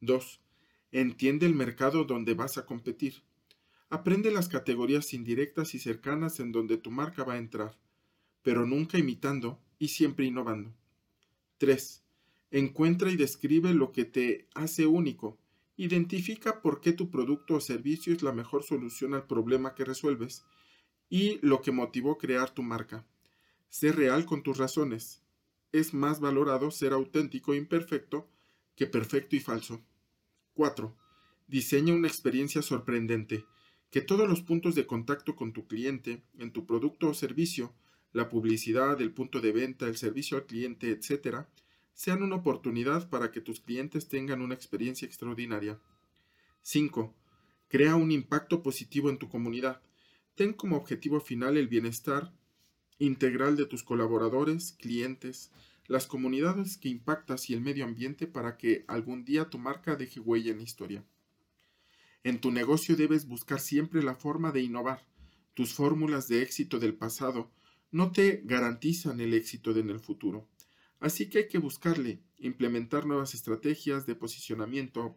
2. 0.01 0.41
Entiende 0.91 1.45
el 1.45 1.53
mercado 1.53 2.03
donde 2.03 2.33
vas 2.33 2.57
a 2.57 2.65
competir. 2.65 3.26
Aprende 3.89 4.31
las 4.31 4.49
categorías 4.49 5.13
indirectas 5.13 5.73
y 5.73 5.79
cercanas 5.79 6.41
en 6.41 6.51
donde 6.51 6.77
tu 6.77 6.91
marca 6.91 7.23
va 7.23 7.33
a 7.33 7.37
entrar, 7.37 7.77
pero 8.41 8.65
nunca 8.65 8.97
imitando 8.97 9.61
y 9.79 9.87
siempre 9.87 10.25
innovando. 10.25 10.73
3. 11.57 12.03
Encuentra 12.51 13.09
y 13.11 13.15
describe 13.15 13.73
lo 13.73 13.93
que 13.93 14.03
te 14.03 14.49
hace 14.53 14.85
único. 14.85 15.37
Identifica 15.77 16.61
por 16.61 16.81
qué 16.81 16.91
tu 16.91 17.09
producto 17.09 17.55
o 17.55 17.61
servicio 17.61 18.13
es 18.13 18.23
la 18.23 18.33
mejor 18.33 18.63
solución 18.63 19.13
al 19.13 19.25
problema 19.25 19.73
que 19.73 19.85
resuelves 19.85 20.43
y 21.09 21.39
lo 21.41 21.61
que 21.61 21.71
motivó 21.71 22.17
crear 22.17 22.49
tu 22.53 22.63
marca. 22.63 23.05
Sé 23.69 23.93
real 23.93 24.25
con 24.25 24.43
tus 24.43 24.57
razones. 24.57 25.21
Es 25.71 25.93
más 25.93 26.19
valorado 26.19 26.71
ser 26.71 26.91
auténtico 26.91 27.53
e 27.53 27.57
imperfecto 27.57 28.29
que 28.75 28.87
perfecto 28.87 29.35
y 29.37 29.39
falso. 29.39 29.81
4. 30.55 30.93
Diseña 31.47 31.93
una 31.93 32.07
experiencia 32.07 32.61
sorprendente. 32.61 33.45
Que 33.89 34.01
todos 34.01 34.27
los 34.27 34.41
puntos 34.41 34.75
de 34.75 34.85
contacto 34.85 35.35
con 35.35 35.53
tu 35.53 35.67
cliente, 35.67 36.23
en 36.37 36.51
tu 36.51 36.65
producto 36.65 37.09
o 37.09 37.13
servicio, 37.13 37.73
la 38.11 38.29
publicidad, 38.29 39.01
el 39.01 39.11
punto 39.11 39.39
de 39.39 39.51
venta, 39.51 39.87
el 39.87 39.97
servicio 39.97 40.37
al 40.37 40.45
cliente, 40.45 40.91
etc., 40.91 41.45
sean 41.93 42.21
una 42.21 42.35
oportunidad 42.35 43.09
para 43.09 43.31
que 43.31 43.41
tus 43.41 43.59
clientes 43.59 44.07
tengan 44.07 44.41
una 44.41 44.53
experiencia 44.53 45.05
extraordinaria. 45.05 45.79
5. 46.61 47.15
Crea 47.69 47.95
un 47.95 48.11
impacto 48.11 48.61
positivo 48.61 49.09
en 49.09 49.17
tu 49.17 49.29
comunidad. 49.29 49.81
Ten 50.35 50.53
como 50.53 50.77
objetivo 50.77 51.19
final 51.19 51.57
el 51.57 51.67
bienestar 51.67 52.33
integral 52.99 53.55
de 53.55 53.65
tus 53.65 53.83
colaboradores, 53.83 54.73
clientes, 54.73 55.51
las 55.87 56.07
comunidades 56.07 56.77
que 56.77 56.89
impactas 56.89 57.49
y 57.49 57.53
el 57.53 57.61
medio 57.61 57.85
ambiente 57.85 58.27
para 58.27 58.57
que 58.57 58.83
algún 58.87 59.23
día 59.23 59.49
tu 59.49 59.57
marca 59.57 59.95
deje 59.95 60.19
huella 60.19 60.51
en 60.51 60.57
la 60.57 60.63
historia. 60.63 61.03
En 62.27 62.41
tu 62.41 62.51
negocio 62.51 62.97
debes 62.97 63.25
buscar 63.25 63.61
siempre 63.61 64.03
la 64.03 64.13
forma 64.13 64.51
de 64.51 64.61
innovar. 64.61 65.07
Tus 65.53 65.73
fórmulas 65.73 66.27
de 66.27 66.41
éxito 66.41 66.77
del 66.77 66.93
pasado 66.93 67.49
no 67.89 68.11
te 68.11 68.41
garantizan 68.43 69.21
el 69.21 69.33
éxito 69.33 69.71
en 69.71 69.89
el 69.89 70.01
futuro. 70.01 70.45
Así 70.99 71.29
que 71.29 71.37
hay 71.37 71.47
que 71.47 71.57
buscarle, 71.57 72.19
implementar 72.37 73.05
nuevas 73.05 73.33
estrategias 73.33 74.05
de 74.05 74.15
posicionamiento, 74.15 75.15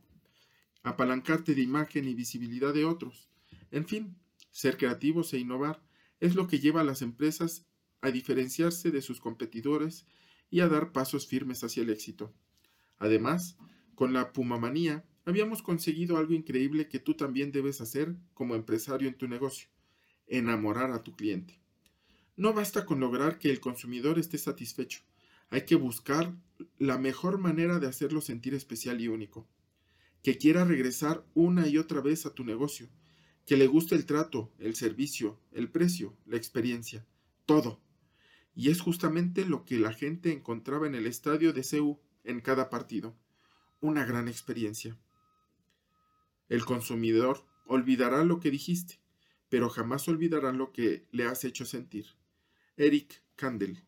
apalancarte 0.85 1.57
de 1.57 1.62
imagen 1.62 2.07
y 2.07 2.14
visibilidad 2.14 2.73
de 2.73 2.85
otros. 2.85 3.29
En 3.73 3.88
fin, 3.88 4.16
ser 4.53 4.77
creativos 4.77 5.33
e 5.33 5.38
innovar 5.38 5.83
es 6.20 6.37
lo 6.37 6.46
que 6.46 6.61
lleva 6.61 6.83
a 6.83 6.85
las 6.85 7.03
empresas 7.03 7.66
a 8.03 8.12
diferenciarse 8.12 8.92
de 8.92 9.03
sus 9.03 9.18
competidores 9.18 10.07
y 10.49 10.61
a 10.61 10.68
dar 10.68 10.92
pasos 10.92 11.27
firmes 11.27 11.64
hacia 11.64 11.83
el 11.83 11.90
éxito. 11.90 12.33
Además, 12.99 13.57
con 13.96 14.12
la 14.12 14.33
pumamanía 14.33 15.05
habíamos 15.31 15.62
conseguido 15.62 16.19
algo 16.19 16.35
increíble 16.35 16.88
que 16.88 16.99
tú 16.99 17.14
también 17.14 17.53
debes 17.53 17.81
hacer 17.81 18.14
como 18.35 18.55
empresario 18.55 19.09
en 19.09 19.16
tu 19.16 19.27
negocio, 19.27 19.69
enamorar 20.27 20.93
a 20.93 21.03
tu 21.03 21.16
cliente. 21.16 21.59
No 22.37 22.53
basta 22.53 22.85
con 22.85 23.01
lograr 23.01 23.38
que 23.38 23.51
el 23.51 23.61
consumidor 23.61 24.19
esté 24.19 24.38
satisfecho, 24.38 25.03
hay 25.51 25.62
que 25.62 25.75
buscar 25.75 26.33
la 26.79 26.97
mejor 26.97 27.38
manera 27.38 27.79
de 27.79 27.88
hacerlo 27.88 28.21
sentir 28.21 28.55
especial 28.55 29.01
y 29.01 29.09
único, 29.09 29.49
que 30.23 30.38
quiera 30.38 30.64
regresar 30.64 31.25
una 31.35 31.66
y 31.66 31.79
otra 31.79 32.01
vez 32.01 32.27
a 32.27 32.35
tu 32.35 32.45
negocio, 32.45 32.88
que 33.47 33.57
le 33.57 33.66
guste 33.66 33.97
el 33.97 34.07
trato, 34.07 34.53
el 34.59 34.77
servicio, 34.77 35.40
el 35.53 35.71
precio, 35.71 36.16
la 36.27 36.37
experiencia, 36.37 37.05
todo. 37.47 37.81
Y 38.55 38.71
es 38.71 38.81
justamente 38.81 39.45
lo 39.45 39.64
que 39.64 39.79
la 39.79 39.93
gente 39.93 40.33
encontraba 40.33 40.87
en 40.87 40.95
el 40.95 41.07
estadio 41.07 41.53
de 41.53 41.64
CEU 41.64 41.99
en 42.25 42.40
cada 42.40 42.71
partido. 42.71 43.16
Una 43.81 44.05
gran 44.05 44.29
experiencia. 44.29 44.97
El 46.51 46.65
consumidor 46.65 47.47
olvidará 47.65 48.25
lo 48.25 48.41
que 48.41 48.51
dijiste, 48.51 49.01
pero 49.49 49.71
jamás 49.71 50.09
olvidará 50.09 50.53
lo 50.53 50.73
que 50.73 51.07
le 51.13 51.25
has 51.25 51.45
hecho 51.45 51.65
sentir. 51.65 52.07
Eric 52.77 53.23
Kandel. 53.37 53.79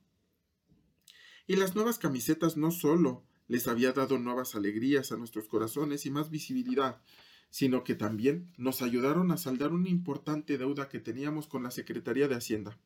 Y 1.48 1.56
las 1.56 1.74
nuevas 1.74 1.98
camisetas 1.98 2.56
no 2.56 2.70
solo 2.70 3.24
les 3.48 3.66
había 3.66 3.92
dado 3.92 4.18
nuevas 4.18 4.54
alegrías 4.54 5.10
a 5.10 5.16
nuestros 5.16 5.48
corazones 5.48 6.06
y 6.06 6.10
más 6.12 6.30
visibilidad, 6.30 7.02
sino 7.50 7.82
que 7.82 7.96
también 7.96 8.52
nos 8.56 8.80
ayudaron 8.80 9.32
a 9.32 9.38
saldar 9.38 9.72
una 9.72 9.88
importante 9.88 10.56
deuda 10.56 10.88
que 10.88 11.00
teníamos 11.00 11.48
con 11.48 11.64
la 11.64 11.72
Secretaría 11.72 12.28
de 12.28 12.36
Hacienda. 12.36 12.78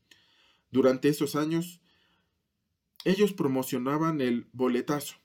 Durante 0.71 1.11
esos 1.11 1.37
años, 1.37 1.83
ellos 3.05 3.35
promocionaban 3.35 4.23
el 4.23 4.49
boletazo, 4.53 5.17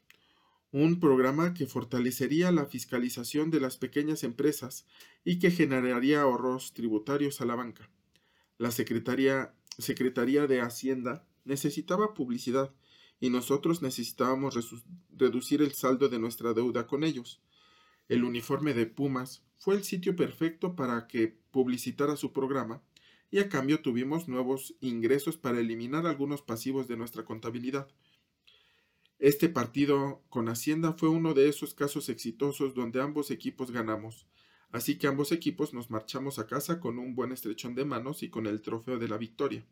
un 0.71 0.99
programa 0.99 1.53
que 1.53 1.67
fortalecería 1.67 2.51
la 2.51 2.65
fiscalización 2.65 3.51
de 3.51 3.59
las 3.59 3.77
pequeñas 3.77 4.23
empresas 4.23 4.85
y 5.25 5.39
que 5.39 5.51
generaría 5.51 6.21
ahorros 6.21 6.73
tributarios 6.73 7.41
a 7.41 7.45
la 7.45 7.55
banca. 7.55 7.89
La 8.57 8.71
Secretaría, 8.71 9.53
de 9.77 10.61
Hacienda 10.61 11.27
necesitaba 11.43 12.13
publicidad 12.13 12.73
y 13.19 13.29
nosotros 13.29 13.81
necesitábamos 13.81 14.57
reducir 15.15 15.61
el 15.61 15.73
saldo 15.73 16.09
de 16.09 16.19
nuestra 16.19 16.53
deuda 16.53 16.87
con 16.87 17.03
ellos. 17.03 17.41
El 18.07 18.23
uniforme 18.23 18.73
de 18.73 18.85
Pumas 18.85 19.43
fue 19.57 19.75
el 19.75 19.83
sitio 19.83 20.15
perfecto 20.15 20.75
para 20.75 21.07
que 21.07 21.37
publicitara 21.51 22.15
su 22.15 22.31
programa 22.31 22.81
y 23.29 23.39
a 23.39 23.49
cambio 23.49 23.81
tuvimos 23.81 24.27
nuevos 24.27 24.75
ingresos 24.81 25.37
para 25.37 25.59
eliminar 25.59 26.05
algunos 26.05 26.41
pasivos 26.41 26.87
de 26.87 26.97
nuestra 26.97 27.23
contabilidad. 27.25 27.87
Este 29.21 29.49
partido 29.49 30.23
con 30.29 30.49
Hacienda 30.49 30.93
fue 30.93 31.07
uno 31.07 31.35
de 31.35 31.47
esos 31.47 31.75
casos 31.75 32.09
exitosos 32.09 32.73
donde 32.73 32.99
ambos 33.01 33.29
equipos 33.29 33.69
ganamos, 33.69 34.25
así 34.71 34.97
que 34.97 35.05
ambos 35.05 35.31
equipos 35.31 35.75
nos 35.75 35.91
marchamos 35.91 36.39
a 36.39 36.47
casa 36.47 36.79
con 36.79 36.97
un 36.97 37.13
buen 37.13 37.31
estrechón 37.31 37.75
de 37.75 37.85
manos 37.85 38.23
y 38.23 38.29
con 38.29 38.47
el 38.47 38.63
trofeo 38.63 38.97
de 38.97 39.07
la 39.07 39.19
victoria. 39.19 39.63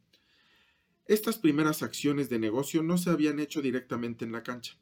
Estas 1.08 1.40
primeras 1.40 1.82
acciones 1.82 2.30
de 2.30 2.38
negocio 2.38 2.84
no 2.84 3.00
se 3.00 3.10
habían 3.10 3.40
hecho 3.40 3.64
directamente 3.64 4.24
en 4.24 4.34
la 4.34 4.44
cancha, 4.44 4.78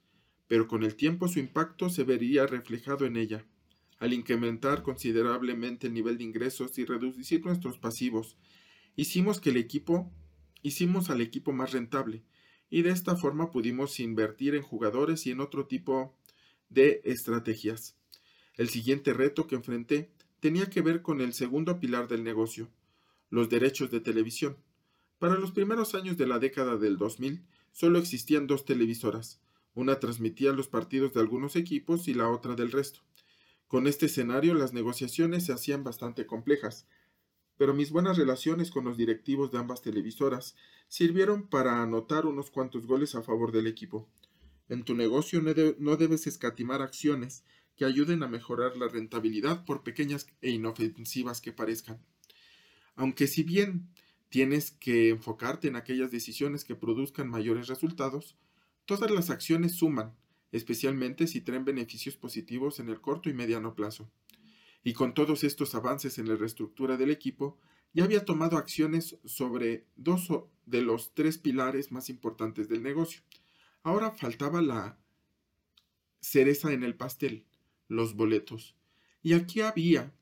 pero 0.49 0.67
con 0.67 0.83
el 0.83 0.97
tiempo 0.97 1.29
su 1.29 1.39
impacto 1.39 1.89
se 1.89 2.03
vería 2.03 2.45
reflejado 2.45 3.05
en 3.05 3.15
ella. 3.15 3.45
Al 3.99 4.11
incrementar 4.11 4.83
considerablemente 4.83 5.87
el 5.87 5.93
nivel 5.93 6.17
de 6.17 6.25
ingresos 6.25 6.77
y 6.77 6.83
reducir 6.83 7.45
nuestros 7.45 7.77
pasivos, 7.77 8.35
hicimos 8.97 9.39
que 9.39 9.51
el 9.51 9.55
equipo, 9.55 10.11
hicimos 10.61 11.09
al 11.09 11.21
equipo 11.21 11.53
más 11.53 11.71
rentable, 11.71 12.25
y 12.69 12.81
de 12.81 12.91
esta 12.91 13.15
forma 13.15 13.51
pudimos 13.51 13.99
invertir 13.99 14.55
en 14.55 14.61
jugadores 14.61 15.25
y 15.25 15.31
en 15.31 15.39
otro 15.39 15.67
tipo 15.67 16.15
de 16.69 17.01
estrategias. 17.05 17.95
El 18.55 18.69
siguiente 18.69 19.13
reto 19.13 19.47
que 19.47 19.55
enfrenté 19.55 20.11
tenía 20.39 20.69
que 20.69 20.81
ver 20.81 21.01
con 21.01 21.21
el 21.21 21.33
segundo 21.33 21.79
pilar 21.79 22.07
del 22.07 22.23
negocio, 22.23 22.69
los 23.29 23.49
derechos 23.49 23.91
de 23.91 23.99
televisión. 23.99 24.57
Para 25.19 25.35
los 25.35 25.51
primeros 25.51 25.95
años 25.95 26.17
de 26.17 26.27
la 26.27 26.39
década 26.39 26.77
del 26.77 26.97
2000 26.97 27.43
solo 27.71 27.99
existían 27.99 28.47
dos 28.47 28.65
televisoras, 28.65 29.41
una 29.73 29.99
transmitía 29.99 30.53
los 30.53 30.67
partidos 30.67 31.13
de 31.13 31.19
algunos 31.19 31.55
equipos 31.55 32.07
y 32.07 32.13
la 32.13 32.29
otra 32.29 32.55
del 32.55 32.71
resto. 32.71 33.01
Con 33.67 33.85
este 33.85 34.05
escenario 34.07 34.53
las 34.53 34.73
negociaciones 34.73 35.45
se 35.45 35.53
hacían 35.53 35.83
bastante 35.83 36.25
complejas, 36.25 36.87
pero 37.57 37.73
mis 37.73 37.91
buenas 37.91 38.17
relaciones 38.17 38.71
con 38.71 38.85
los 38.85 38.97
directivos 38.97 39.51
de 39.51 39.57
ambas 39.57 39.81
televisoras 39.81 40.55
sirvieron 40.87 41.47
para 41.47 41.81
anotar 41.81 42.25
unos 42.25 42.51
cuantos 42.51 42.85
goles 42.87 43.15
a 43.15 43.23
favor 43.23 43.51
del 43.51 43.67
equipo. 43.67 44.07
En 44.69 44.83
tu 44.83 44.95
negocio 44.95 45.41
no, 45.41 45.97
debes 45.97 46.27
escatimar 46.27 46.81
acciones 46.81 47.43
que 47.75 47.85
ayuden 47.85 48.23
a 48.23 48.27
mejorar 48.27 48.77
la 48.77 48.87
rentabilidad 48.87 49.65
por 49.65 49.83
pequeñas 49.83 50.27
e 50.41 50.51
inofensivas 50.51 51.41
que 51.41 51.53
parezcan. 51.53 51.99
Aunque 52.95 53.27
si 53.27 53.43
bien 53.43 53.89
tienes 54.29 54.71
que 54.71 55.09
enfocarte 55.09 55.67
en 55.67 55.75
aquellas 55.75 56.11
decisiones 56.11 56.63
que 56.65 56.75
produzcan 56.75 57.29
mayores 57.29 57.67
resultados, 57.67 58.35
Todas 58.87 59.11
las 59.11 59.29
acciones 59.29 59.75
suman, 59.75 60.15
especialmente 60.53 61.27
si 61.27 61.41
traen 61.41 61.65
beneficios 61.65 62.15
positivos 62.15 62.79
en 62.79 62.87
el 62.87 63.01
corto 63.01 63.29
y 63.29 63.33
mediano 63.33 63.75
plazo. 63.75 64.09
Y 64.87 64.93
con 64.93 65.13
todos 65.13 65.43
estos 65.43 65.75
avances 65.75 66.17
en 66.17 66.29
la 66.29 66.37
reestructura 66.37 66.95
del 66.95 67.11
equipo, 67.11 67.57
ya 67.91 68.05
había 68.05 68.23
tomado 68.23 68.55
acciones 68.55 69.17
sobre 69.25 69.85
dos 69.97 70.29
de 70.65 70.81
los 70.81 71.13
tres 71.13 71.37
pilares 71.37 71.91
más 71.91 72.09
importantes 72.09 72.69
del 72.69 72.83
negocio. 72.83 73.21
Ahora 73.83 74.11
faltaba 74.11 74.61
la 74.61 74.97
cereza 76.21 76.71
en 76.71 76.85
el 76.85 76.95
pastel, 76.95 77.43
los 77.89 78.15
boletos. 78.15 78.77
Y 79.21 79.33
aquí 79.33 79.59
había 79.59 80.13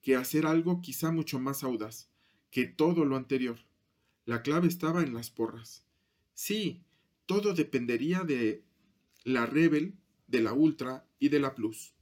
que 0.00 0.16
hacer 0.16 0.46
algo 0.46 0.80
quizá 0.80 1.12
mucho 1.12 1.38
más 1.38 1.62
audaz 1.62 2.08
que 2.50 2.64
todo 2.64 3.04
lo 3.04 3.16
anterior. 3.16 3.58
La 4.24 4.40
clave 4.40 4.68
estaba 4.68 5.02
en 5.02 5.12
las 5.12 5.28
porras. 5.28 5.84
Sí, 6.32 6.82
todo 7.26 7.52
dependería 7.52 8.22
de 8.22 8.64
la 9.22 9.44
Rebel, 9.44 9.98
de 10.28 10.40
la 10.40 10.54
Ultra 10.54 11.06
y 11.18 11.28
de 11.28 11.40
la 11.40 11.54
Plus. 11.54 11.93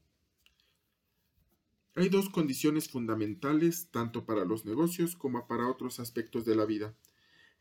Hay 1.94 2.08
dos 2.08 2.30
condiciones 2.30 2.88
fundamentales 2.88 3.88
tanto 3.90 4.24
para 4.24 4.46
los 4.46 4.64
negocios 4.64 5.14
como 5.14 5.46
para 5.46 5.68
otros 5.68 6.00
aspectos 6.00 6.46
de 6.46 6.56
la 6.56 6.64
vida. 6.64 6.96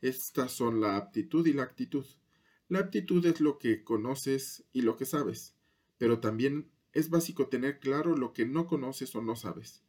Estas 0.00 0.52
son 0.52 0.80
la 0.80 0.96
aptitud 0.96 1.46
y 1.46 1.52
la 1.52 1.64
actitud. 1.64 2.06
La 2.68 2.78
aptitud 2.78 3.24
es 3.26 3.42
lo 3.42 3.58
que 3.58 3.84
conoces 3.84 4.64
y 4.72 4.80
lo 4.80 4.96
que 4.96 5.04
sabes, 5.04 5.54
pero 5.98 6.20
también 6.20 6.70
es 6.94 7.10
básico 7.10 7.48
tener 7.48 7.78
claro 7.78 8.16
lo 8.16 8.32
que 8.32 8.46
no 8.46 8.66
conoces 8.66 9.14
o 9.14 9.20
no 9.20 9.36
sabes, 9.36 9.82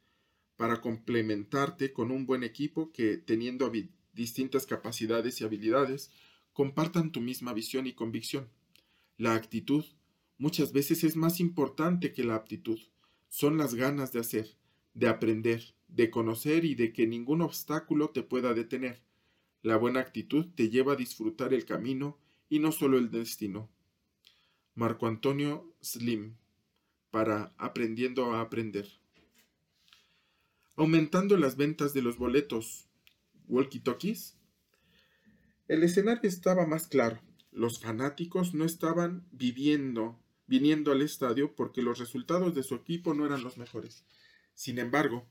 para 0.58 0.82
complementarte 0.82 1.94
con 1.94 2.12
un 2.12 2.26
buen 2.26 2.44
equipo 2.44 2.92
que, 2.92 3.16
teniendo 3.16 3.72
distintas 4.12 4.66
capacidades 4.66 5.40
y 5.40 5.46
habilidades, 5.46 6.12
compartan 6.52 7.14
tu 7.14 7.22
misma 7.22 7.54
visión 7.54 7.88
y 7.88 7.94
convicción. 7.94 8.50
La 9.18 9.36
actitud 9.36 9.86
muchas 10.38 10.74
veces 10.74 11.06
es 11.06 11.16
más 11.16 11.40
importante 11.40 12.12
que 12.12 12.26
la 12.26 12.36
aptitud. 12.36 12.80
Son 13.34 13.58
las 13.58 13.74
ganas 13.74 14.12
de 14.12 14.20
hacer, 14.20 14.60
de 14.94 15.08
aprender, 15.08 15.74
de 15.88 16.12
conocer 16.12 16.66
y 16.66 16.76
de 16.76 16.94
que 16.94 17.08
ningún 17.08 17.42
obstáculo 17.42 18.12
te 18.12 18.22
pueda 18.22 18.54
detener. 18.54 19.02
La 19.64 19.76
buena 19.76 20.02
actitud 20.02 20.46
te 20.54 20.70
lleva 20.70 20.94
a 20.94 20.96
disfrutar 20.96 21.52
el 21.52 21.66
camino 21.66 22.20
y 22.48 22.60
no 22.60 22.72
solo 22.72 23.00
el 23.00 23.10
destino. 23.10 23.72
Marco 24.76 25.08
Antonio 25.08 25.74
Slim, 25.82 26.36
para 27.10 27.56
Aprendiendo 27.58 28.36
a 28.36 28.42
Aprender. 28.42 28.88
Aumentando 30.76 31.36
las 31.36 31.58
ventas 31.58 31.96
de 31.96 32.04
los 32.04 32.20
boletos 32.20 32.88
walkie-talkies 33.48 34.36
el 35.68 35.82
escenario 35.82 36.30
estaba 36.30 36.68
más 36.68 36.88
claro. 36.88 37.20
Los 37.52 37.80
fanáticos 37.80 38.54
no 38.54 38.64
estaban 38.64 39.26
viviendo, 39.32 40.23
viniendo 40.54 40.92
al 40.92 41.02
estadio 41.02 41.56
porque 41.56 41.82
los 41.82 41.98
resultados 41.98 42.54
de 42.54 42.62
su 42.62 42.76
equipo 42.76 43.16
no 43.16 43.26
eran 43.26 43.42
los 43.42 43.58
mejores. 43.58 44.04
Sin 44.54 44.78
embargo, 44.78 45.28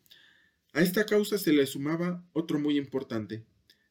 a 0.72 0.80
esta 0.80 1.06
causa 1.06 1.38
se 1.38 1.52
le 1.52 1.64
sumaba 1.66 2.24
otro 2.32 2.58
muy 2.58 2.76
importante. 2.76 3.44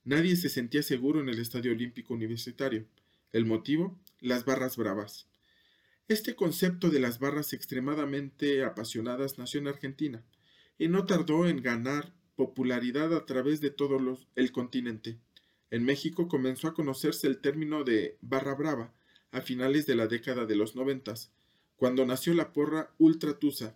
Nadie 0.04 0.36
se 0.36 0.50
sentía 0.50 0.84
seguro 0.84 1.22
en 1.22 1.30
el 1.30 1.39
Estadio 1.39 1.72
Olímpico 1.72 2.13
Universitario. 2.13 2.86
El 3.32 3.46
motivo, 3.46 3.98
las 4.20 4.44
barras 4.44 4.76
bravas. 4.76 5.30
Este 6.10 6.36
concepto 6.36 6.89
de 6.89 7.00
las 7.00 7.17
barras 7.20 7.54
extremadamente 7.54 8.65
apasionadas 8.65 9.38
nació 9.38 9.62
en 9.62 9.70
Argentina 9.70 10.26
y 10.78 10.89
no 10.89 11.06
tardó 11.06 11.48
en 11.48 11.62
ganar 11.62 12.13
popularidad 12.36 13.15
a 13.15 13.26
través 13.26 13.62
de 13.62 13.70
todo 13.70 14.00
el 14.36 14.52
continente. 14.52 15.17
En 15.70 15.86
México 15.86 16.28
comenzó 16.28 16.67
a 16.67 16.74
conocerse 16.74 17.28
el 17.28 17.39
término 17.39 17.86
de 17.86 18.17
barra 18.20 18.54
brava 18.54 18.94
a 19.32 19.41
finales 19.41 19.86
de 19.86 19.96
la 19.96 20.08
década 20.08 20.46
de 20.46 20.56
los 20.56 20.76
noventas, 20.76 21.32
cuando 21.76 22.06
nació 22.06 22.34
la 22.34 22.54
porra 22.54 22.94
Ultra 22.98 23.39
Tusa 23.39 23.76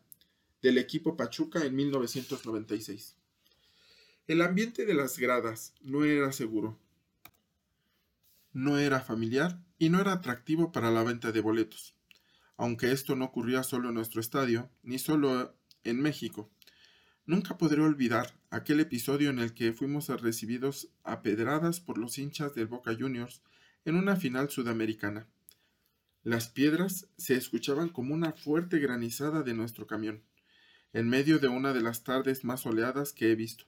del 0.62 0.78
equipo 0.78 1.16
Pachuca 1.18 1.66
en 1.66 1.76
1996. 1.76 3.16
El 4.28 4.42
ambiente 4.42 4.86
de 4.86 4.94
las 4.94 5.20
gradas 5.20 5.74
no 5.82 6.04
era 6.04 6.32
seguro, 6.32 6.80
no 8.54 8.78
era 8.78 9.02
familiar 9.02 9.60
y 9.78 9.90
no 9.90 10.00
era 10.00 10.14
atractivo 10.14 10.72
para 10.72 10.90
la 10.90 11.04
venta 11.04 11.32
de 11.32 11.42
boletos, 11.42 11.94
aunque 12.58 12.92
esto 12.92 13.16
no 13.16 13.26
ocurría 13.26 13.64
solo 13.64 13.90
en 13.90 13.96
nuestro 13.96 14.22
estadio, 14.22 14.70
ni 14.82 14.98
solo 14.98 15.56
en 15.84 16.02
México. 16.02 16.50
Nunca 17.26 17.58
podré 17.58 17.82
olvidar 17.82 18.40
aquel 18.50 18.80
episodio 18.80 19.30
en 19.30 19.40
el 19.40 19.54
que 19.54 19.74
fuimos 19.74 20.08
recibidos 20.10 20.90
a 21.04 21.22
pedradas 21.22 21.80
por 21.80 21.98
los 21.98 22.18
hinchas 22.18 22.56
del 22.56 22.68
Boca 22.68 22.96
Juniors 22.98 23.42
en 23.84 23.96
una 23.96 24.16
final 24.16 24.50
sudamericana. 24.50 25.28
Las 26.26 26.50
piedras 26.50 27.08
se 27.18 27.36
escuchaban 27.36 27.90
como 27.90 28.16
una 28.16 28.32
fuerte 28.32 28.80
granizada 28.80 29.44
de 29.44 29.54
nuestro 29.54 29.86
camión, 29.86 30.24
en 30.92 31.08
medio 31.08 31.38
de 31.38 31.50
una 31.50 31.72
de 31.72 31.82
las 31.82 32.04
tardes 32.04 32.44
más 32.44 32.62
soleadas 32.62 33.14
que 33.14 33.32
he 33.32 33.36
visto. 33.36 33.66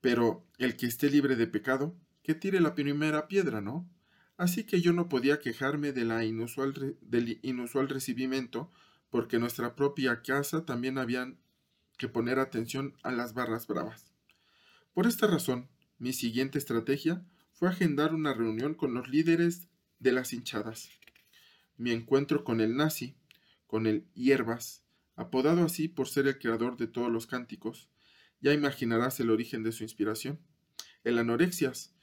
Pero 0.00 0.46
el 0.58 0.76
que 0.76 0.86
esté 0.86 1.10
libre 1.10 1.34
de 1.34 1.48
pecado, 1.48 1.96
que 2.22 2.36
tire 2.36 2.60
la 2.60 2.76
primera 2.76 3.26
piedra, 3.26 3.60
¿no? 3.60 3.90
Así 4.36 4.62
que 4.62 4.80
yo 4.80 4.92
no 4.92 5.08
podía 5.08 5.40
quejarme 5.40 5.90
de 5.90 6.04
la 6.04 6.24
inusual 6.24 6.96
del 7.00 7.40
inusual 7.42 7.88
recibimiento, 7.88 8.70
porque 9.10 9.40
nuestra 9.40 9.74
propia 9.74 10.22
casa 10.22 10.64
también 10.64 10.98
habían 10.98 11.36
que 11.98 12.06
poner 12.06 12.38
atención 12.38 12.94
a 13.02 13.10
las 13.10 13.34
barras 13.34 13.66
bravas. 13.66 14.12
Por 14.94 15.08
esta 15.08 15.26
razón, 15.26 15.68
mi 15.98 16.12
siguiente 16.12 16.58
estrategia 16.58 17.26
fue 17.50 17.70
agendar 17.70 18.14
una 18.14 18.34
reunión 18.34 18.74
con 18.74 18.94
los 18.94 19.08
líderes 19.08 19.66
de 19.98 20.12
las 20.12 20.32
hinchadas. 20.32 20.90
Mi 21.78 21.92
encuentro 21.92 22.44
con 22.44 22.60
el 22.60 22.76
nazi, 22.76 23.16
con 23.66 23.86
el 23.86 24.06
hierbas, 24.14 24.82
apodado 25.14 25.64
así 25.64 25.88
por 25.88 26.08
ser 26.08 26.26
el 26.26 26.38
creador 26.38 26.76
de 26.76 26.86
todos 26.86 27.10
los 27.10 27.26
cánticos, 27.26 27.88
ya 28.40 28.52
imaginarás 28.52 29.18
el 29.20 29.30
origen 29.30 29.62
de 29.62 29.72
su 29.72 29.82
inspiración. 29.82 30.38
El 31.04 31.18
anorexias, 31.18 31.94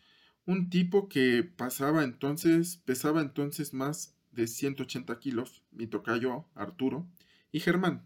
un 0.46 0.70
tipo 0.70 1.08
que 1.08 1.44
pasaba 1.44 2.04
entonces, 2.04 2.78
pesaba 2.78 3.22
entonces 3.22 3.74
más 3.74 4.16
de 4.32 4.48
180 4.48 5.20
kilos, 5.20 5.64
mi 5.72 5.88
tocayo 5.88 6.46
Arturo, 6.56 7.08
y 7.52 7.60
Germán, 7.60 8.06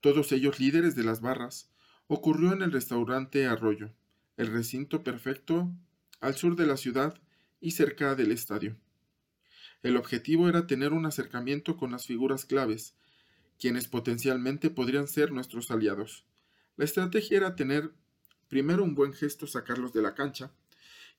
todos 0.00 0.32
ellos 0.32 0.58
líderes 0.58 0.96
de 0.96 1.04
las 1.04 1.20
barras, 1.20 1.70
ocurrió 2.08 2.52
en 2.52 2.62
el 2.62 2.72
restaurante 2.72 3.46
Arroyo, 3.46 3.92
el 4.36 4.48
recinto 4.48 5.04
perfecto 5.04 5.70
al 6.20 6.34
sur 6.34 6.56
de 6.56 6.66
la 6.66 6.76
ciudad 6.76 7.20
y 7.60 7.72
cerca 7.72 8.14
del 8.14 8.32
estadio. 8.32 8.76
El 9.82 9.96
objetivo 9.96 10.48
era 10.48 10.66
tener 10.66 10.92
un 10.92 11.06
acercamiento 11.06 11.76
con 11.76 11.92
las 11.92 12.06
figuras 12.06 12.44
claves, 12.44 12.94
quienes 13.58 13.88
potencialmente 13.88 14.70
podrían 14.70 15.08
ser 15.08 15.32
nuestros 15.32 15.70
aliados. 15.70 16.24
La 16.76 16.84
estrategia 16.84 17.38
era 17.38 17.56
tener 17.56 17.92
primero 18.48 18.84
un 18.84 18.94
buen 18.94 19.12
gesto 19.12 19.46
sacarlos 19.46 19.92
de 19.92 20.02
la 20.02 20.14
cancha 20.14 20.52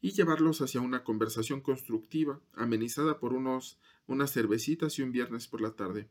y 0.01 0.11
llevarlos 0.11 0.61
hacia 0.61 0.81
una 0.81 1.03
conversación 1.03 1.61
constructiva, 1.61 2.39
amenizada 2.53 3.19
por 3.19 3.33
unos, 3.33 3.77
unas 4.07 4.33
cervecitas 4.33 4.97
y 4.97 5.03
un 5.03 5.11
viernes 5.11 5.47
por 5.47 5.61
la 5.61 5.71
tarde. 5.71 6.09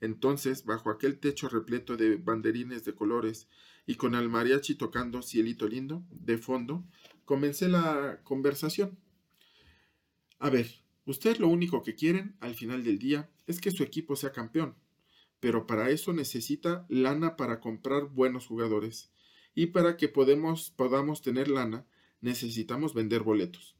Entonces, 0.00 0.64
bajo 0.64 0.90
aquel 0.90 1.18
techo 1.18 1.48
repleto 1.48 1.96
de 1.96 2.16
banderines 2.16 2.84
de 2.84 2.94
colores 2.94 3.48
y 3.86 3.94
con 3.94 4.14
el 4.14 4.28
mariachi 4.28 4.74
tocando 4.74 5.22
Cielito 5.22 5.66
Lindo 5.66 6.04
de 6.10 6.38
fondo, 6.38 6.84
comencé 7.24 7.68
la 7.68 8.20
conversación. 8.22 8.98
A 10.38 10.50
ver, 10.50 10.85
ustedes 11.06 11.40
lo 11.40 11.48
único 11.48 11.82
que 11.82 11.94
quieren 11.94 12.36
al 12.40 12.54
final 12.54 12.84
del 12.84 12.98
día 12.98 13.30
es 13.46 13.60
que 13.60 13.70
su 13.70 13.82
equipo 13.82 14.16
sea 14.16 14.32
campeón, 14.32 14.76
pero 15.40 15.66
para 15.66 15.90
eso 15.90 16.12
necesita 16.12 16.86
lana 16.88 17.36
para 17.36 17.60
comprar 17.60 18.06
buenos 18.06 18.46
jugadores. 18.46 19.10
Y 19.54 19.66
para 19.68 19.96
que 19.96 20.08
podamos 20.08 21.22
tener 21.22 21.48
lana, 21.48 21.86
necesitamos 22.20 22.92
vender 22.92 23.22
boletos. 23.22 23.76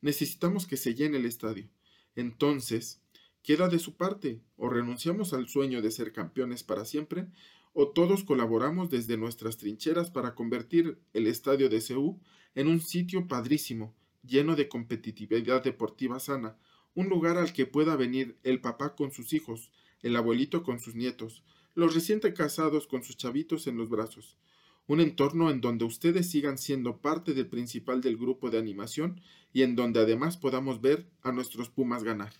Necesitamos 0.00 0.66
que 0.66 0.76
se 0.76 0.94
llene 0.94 1.16
el 1.16 1.26
estadio. 1.26 1.68
Entonces, 2.14 3.02
queda 3.42 3.68
de 3.68 3.78
su 3.78 3.96
parte, 3.96 4.40
o 4.56 4.68
renunciamos 4.68 5.32
al 5.32 5.48
sueño 5.48 5.82
de 5.82 5.90
ser 5.90 6.12
campeones 6.12 6.62
para 6.62 6.84
siempre, 6.84 7.26
o 7.72 7.88
todos 7.88 8.24
colaboramos 8.24 8.90
desde 8.90 9.16
nuestras 9.16 9.56
trincheras 9.56 10.10
para 10.10 10.34
convertir 10.34 10.98
el 11.12 11.26
estadio 11.26 11.68
de 11.68 11.80
Ceú 11.80 12.20
en 12.54 12.68
un 12.68 12.80
sitio 12.80 13.28
padrísimo, 13.28 13.94
lleno 14.22 14.56
de 14.56 14.68
competitividad 14.68 15.62
deportiva 15.62 16.18
sana, 16.18 16.56
un 16.96 17.08
lugar 17.08 17.36
al 17.36 17.52
que 17.52 17.66
pueda 17.66 17.94
venir 17.94 18.36
el 18.42 18.60
papá 18.60 18.96
con 18.96 19.12
sus 19.12 19.32
hijos, 19.34 19.70
el 20.02 20.16
abuelito 20.16 20.62
con 20.64 20.80
sus 20.80 20.94
nietos, 20.94 21.44
los 21.74 21.94
reciente 21.94 22.32
casados 22.32 22.86
con 22.86 23.04
sus 23.04 23.18
chavitos 23.18 23.66
en 23.66 23.76
los 23.76 23.90
brazos, 23.90 24.38
un 24.86 25.00
entorno 25.00 25.50
en 25.50 25.60
donde 25.60 25.84
ustedes 25.84 26.30
sigan 26.30 26.56
siendo 26.56 27.02
parte 27.02 27.34
del 27.34 27.48
principal 27.48 28.00
del 28.00 28.16
grupo 28.16 28.50
de 28.50 28.58
animación 28.58 29.20
y 29.52 29.62
en 29.62 29.76
donde 29.76 30.00
además 30.00 30.38
podamos 30.38 30.80
ver 30.80 31.06
a 31.22 31.32
nuestros 31.32 31.68
Pumas 31.68 32.02
ganar. 32.02 32.32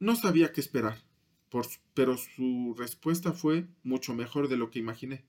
No 0.00 0.16
sabía 0.16 0.52
qué 0.52 0.60
esperar, 0.60 1.04
pero 1.94 2.16
su 2.16 2.74
respuesta 2.76 3.32
fue 3.32 3.68
mucho 3.84 4.14
mejor 4.14 4.48
de 4.48 4.56
lo 4.56 4.72
que 4.72 4.80
imaginé. 4.80 5.24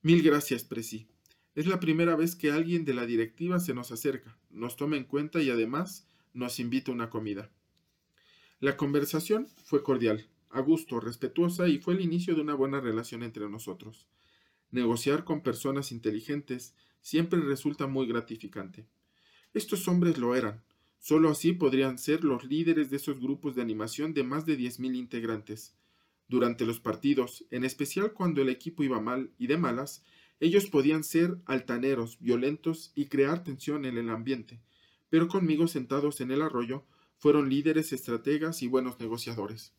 Mil 0.00 0.22
gracias, 0.22 0.62
Presi. 0.62 1.08
Es 1.56 1.66
la 1.66 1.80
primera 1.80 2.14
vez 2.14 2.36
que 2.36 2.52
alguien 2.52 2.84
de 2.84 2.94
la 2.94 3.04
directiva 3.04 3.58
se 3.58 3.74
nos 3.74 3.90
acerca, 3.90 4.38
nos 4.50 4.76
toma 4.76 4.96
en 4.96 5.04
cuenta 5.04 5.42
y 5.42 5.50
además 5.50 6.06
nos 6.34 6.60
invita 6.60 6.90
a 6.90 6.94
una 6.94 7.08
comida. 7.08 7.50
La 8.60 8.76
conversación 8.76 9.48
fue 9.64 9.82
cordial, 9.82 10.28
a 10.50 10.60
gusto, 10.60 11.00
respetuosa 11.00 11.68
y 11.68 11.78
fue 11.78 11.94
el 11.94 12.02
inicio 12.02 12.34
de 12.34 12.42
una 12.42 12.54
buena 12.54 12.80
relación 12.80 13.22
entre 13.22 13.48
nosotros. 13.48 14.06
Negociar 14.70 15.24
con 15.24 15.42
personas 15.42 15.90
inteligentes 15.90 16.74
siempre 17.00 17.40
resulta 17.40 17.86
muy 17.86 18.06
gratificante. 18.06 18.86
Estos 19.54 19.88
hombres 19.88 20.18
lo 20.18 20.34
eran, 20.34 20.62
Solo 21.04 21.28
así 21.28 21.52
podrían 21.52 21.98
ser 21.98 22.24
los 22.24 22.44
líderes 22.44 22.88
de 22.88 22.96
esos 22.96 23.20
grupos 23.20 23.54
de 23.54 23.60
animación 23.60 24.14
de 24.14 24.24
más 24.24 24.46
de 24.46 24.56
10.000 24.56 24.96
integrantes. 24.96 25.74
Durante 26.28 26.64
los 26.64 26.80
partidos, 26.80 27.44
en 27.50 27.62
especial 27.62 28.14
cuando 28.14 28.40
el 28.40 28.48
equipo 28.48 28.82
iba 28.84 28.98
mal 29.02 29.30
y 29.36 29.46
de 29.46 29.58
malas, 29.58 30.02
ellos 30.40 30.64
podían 30.64 31.04
ser 31.04 31.36
altaneros, 31.44 32.18
violentos 32.20 32.90
y 32.94 33.08
crear 33.08 33.44
tensión 33.44 33.84
en 33.84 33.98
el 33.98 34.08
ambiente, 34.08 34.62
pero 35.14 35.28
conmigo 35.28 35.68
sentados 35.68 36.20
en 36.20 36.32
el 36.32 36.42
arroyo 36.42 36.84
fueron 37.18 37.48
líderes, 37.48 37.92
estrategas 37.92 38.62
y 38.62 38.66
buenos 38.66 38.98
negociadores. 38.98 39.72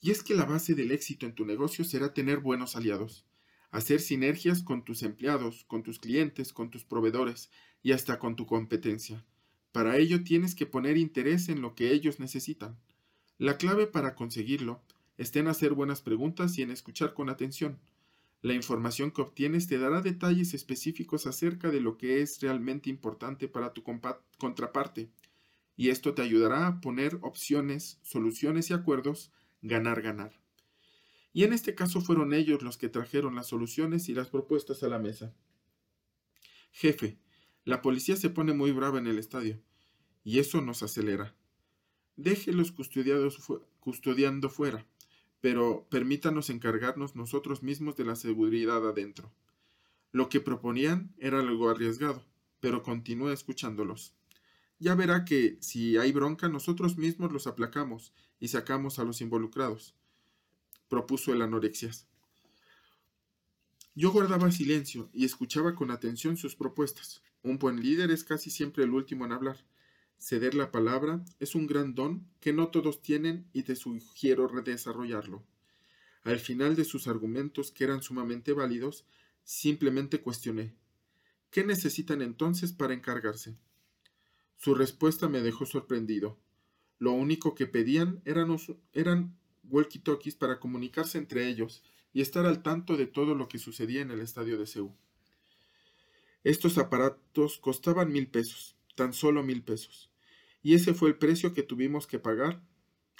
Y 0.00 0.12
es 0.12 0.22
que 0.22 0.36
la 0.36 0.44
base 0.44 0.76
del 0.76 0.92
éxito 0.92 1.26
en 1.26 1.34
tu 1.34 1.44
negocio 1.44 1.84
será 1.84 2.14
tener 2.14 2.38
buenos 2.38 2.76
aliados, 2.76 3.26
hacer 3.72 3.98
sinergias 3.98 4.62
con 4.62 4.84
tus 4.84 5.02
empleados, 5.02 5.64
con 5.64 5.82
tus 5.82 5.98
clientes, 5.98 6.52
con 6.52 6.70
tus 6.70 6.84
proveedores 6.84 7.50
y 7.82 7.90
hasta 7.90 8.20
con 8.20 8.36
tu 8.36 8.46
competencia. 8.46 9.26
Para 9.72 9.96
ello 9.96 10.22
tienes 10.22 10.54
que 10.54 10.64
poner 10.64 10.96
interés 10.96 11.48
en 11.48 11.60
lo 11.60 11.74
que 11.74 11.90
ellos 11.90 12.20
necesitan. 12.20 12.78
La 13.36 13.56
clave 13.56 13.88
para 13.88 14.14
conseguirlo 14.14 14.80
está 15.18 15.40
en 15.40 15.48
hacer 15.48 15.72
buenas 15.72 16.02
preguntas 16.02 16.56
y 16.56 16.62
en 16.62 16.70
escuchar 16.70 17.14
con 17.14 17.30
atención. 17.30 17.80
La 18.42 18.54
información 18.54 19.10
que 19.10 19.20
obtienes 19.20 19.66
te 19.66 19.78
dará 19.78 20.00
detalles 20.00 20.54
específicos 20.54 21.26
acerca 21.26 21.70
de 21.70 21.80
lo 21.80 21.98
que 21.98 22.22
es 22.22 22.40
realmente 22.40 22.88
importante 22.88 23.48
para 23.48 23.74
tu 23.74 23.82
contraparte, 23.82 25.10
y 25.76 25.90
esto 25.90 26.14
te 26.14 26.22
ayudará 26.22 26.66
a 26.66 26.80
poner 26.80 27.18
opciones, 27.22 27.98
soluciones 28.02 28.70
y 28.70 28.74
acuerdos 28.74 29.32
ganar-ganar. 29.62 30.40
Y 31.32 31.44
en 31.44 31.52
este 31.52 31.74
caso 31.74 32.00
fueron 32.00 32.32
ellos 32.32 32.62
los 32.62 32.76
que 32.78 32.88
trajeron 32.88 33.34
las 33.34 33.48
soluciones 33.48 34.08
y 34.08 34.14
las 34.14 34.30
propuestas 34.30 34.82
a 34.82 34.88
la 34.88 34.98
mesa. 34.98 35.34
Jefe, 36.72 37.18
la 37.64 37.82
policía 37.82 38.16
se 38.16 38.30
pone 38.30 38.54
muy 38.54 38.72
brava 38.72 38.98
en 38.98 39.06
el 39.06 39.18
estadio, 39.18 39.60
y 40.24 40.38
eso 40.38 40.60
nos 40.62 40.82
acelera. 40.82 41.34
Déjelos 42.16 42.72
custodiando 42.72 44.50
fuera, 44.50 44.86
pero 45.40 45.86
permítanos 45.90 46.50
encargarnos 46.50 47.16
nosotros 47.16 47.62
mismos 47.62 47.96
de 47.96 48.04
la 48.04 48.16
seguridad 48.16 48.86
adentro. 48.86 49.32
Lo 50.12 50.28
que 50.28 50.40
proponían 50.40 51.14
era 51.18 51.40
algo 51.40 51.70
arriesgado, 51.70 52.24
pero 52.60 52.82
continúe 52.82 53.30
escuchándolos. 53.30 54.12
Ya 54.78 54.94
verá 54.94 55.24
que 55.24 55.58
si 55.60 55.96
hay 55.96 56.12
bronca 56.12 56.48
nosotros 56.48 56.96
mismos 56.96 57.32
los 57.32 57.46
aplacamos 57.46 58.12
y 58.38 58.48
sacamos 58.48 58.98
a 58.98 59.04
los 59.04 59.20
involucrados, 59.20 59.94
propuso 60.88 61.32
el 61.32 61.42
anorexias. 61.42 62.06
Yo 63.94 64.10
guardaba 64.10 64.50
silencio 64.50 65.10
y 65.12 65.24
escuchaba 65.24 65.74
con 65.74 65.90
atención 65.90 66.36
sus 66.36 66.56
propuestas. 66.56 67.22
Un 67.42 67.58
buen 67.58 67.82
líder 67.82 68.10
es 68.10 68.24
casi 68.24 68.50
siempre 68.50 68.84
el 68.84 68.90
último 68.90 69.24
en 69.24 69.32
hablar. 69.32 69.64
Ceder 70.20 70.54
la 70.54 70.70
palabra 70.70 71.24
es 71.38 71.54
un 71.54 71.66
gran 71.66 71.94
don 71.94 72.28
que 72.40 72.52
no 72.52 72.68
todos 72.68 73.00
tienen 73.00 73.48
y 73.54 73.62
te 73.62 73.74
sugiero 73.74 74.48
redesarrollarlo. 74.48 75.42
Al 76.24 76.38
final 76.38 76.76
de 76.76 76.84
sus 76.84 77.08
argumentos, 77.08 77.72
que 77.72 77.84
eran 77.84 78.02
sumamente 78.02 78.52
válidos, 78.52 79.06
simplemente 79.44 80.20
cuestioné. 80.20 80.74
¿Qué 81.50 81.64
necesitan 81.64 82.20
entonces 82.20 82.74
para 82.74 82.92
encargarse? 82.92 83.56
Su 84.58 84.74
respuesta 84.74 85.26
me 85.30 85.40
dejó 85.40 85.64
sorprendido. 85.64 86.38
Lo 86.98 87.12
único 87.12 87.54
que 87.54 87.66
pedían 87.66 88.20
eran, 88.26 88.54
eran 88.92 89.38
walkie-talkies 89.70 90.36
para 90.36 90.60
comunicarse 90.60 91.16
entre 91.16 91.48
ellos 91.48 91.82
y 92.12 92.20
estar 92.20 92.44
al 92.44 92.62
tanto 92.62 92.98
de 92.98 93.06
todo 93.06 93.34
lo 93.34 93.48
que 93.48 93.58
sucedía 93.58 94.02
en 94.02 94.10
el 94.10 94.20
estadio 94.20 94.58
de 94.58 94.66
Seúl. 94.66 94.92
Estos 96.44 96.76
aparatos 96.76 97.56
costaban 97.56 98.12
mil 98.12 98.28
pesos, 98.28 98.76
tan 98.96 99.14
solo 99.14 99.42
mil 99.42 99.62
pesos. 99.62 100.09
Y 100.62 100.74
ese 100.74 100.94
fue 100.94 101.08
el 101.08 101.16
precio 101.16 101.54
que 101.54 101.62
tuvimos 101.62 102.06
que 102.06 102.18
pagar, 102.18 102.62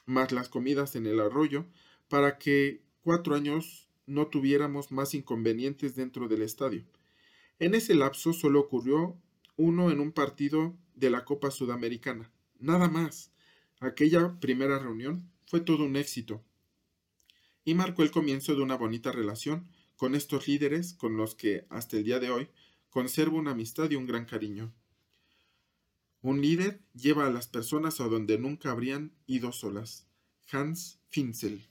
más 0.06 0.32
las 0.32 0.48
comidas 0.48 0.96
en 0.96 1.06
el 1.06 1.20
arroyo, 1.20 1.66
para 2.08 2.38
que 2.38 2.82
cuatro 3.02 3.34
años 3.34 3.88
no 4.06 4.26
tuviéramos 4.26 4.90
más 4.92 5.14
inconvenientes 5.14 5.94
dentro 5.94 6.28
del 6.28 6.42
estadio. 6.42 6.84
En 7.58 7.74
ese 7.74 7.94
lapso 7.94 8.32
solo 8.32 8.60
ocurrió 8.60 9.16
uno 9.56 9.90
en 9.90 10.00
un 10.00 10.12
partido 10.12 10.76
de 10.94 11.10
la 11.10 11.24
Copa 11.24 11.50
Sudamericana. 11.50 12.30
Nada 12.58 12.88
más. 12.88 13.32
Aquella 13.78 14.38
primera 14.40 14.78
reunión 14.78 15.30
fue 15.46 15.60
todo 15.60 15.84
un 15.84 15.96
éxito 15.96 16.44
y 17.64 17.74
marcó 17.74 18.02
el 18.02 18.10
comienzo 18.10 18.54
de 18.54 18.62
una 18.62 18.76
bonita 18.76 19.12
relación 19.12 19.68
con 19.96 20.14
estos 20.14 20.48
líderes 20.48 20.94
con 20.94 21.16
los 21.16 21.34
que 21.34 21.66
hasta 21.70 21.96
el 21.96 22.04
día 22.04 22.20
de 22.20 22.30
hoy 22.30 22.48
conservo 22.90 23.38
una 23.38 23.52
amistad 23.52 23.90
y 23.90 23.96
un 23.96 24.06
gran 24.06 24.24
cariño. 24.24 24.72
Un 26.22 26.42
líder 26.42 26.82
lleva 26.94 27.26
a 27.26 27.30
las 27.30 27.46
personas 27.48 28.00
a 28.00 28.08
donde 28.08 28.38
nunca 28.38 28.70
habrían 28.70 29.12
ido 29.26 29.52
solas. 29.52 30.06
Hans 30.52 31.00
Finzel 31.08 31.69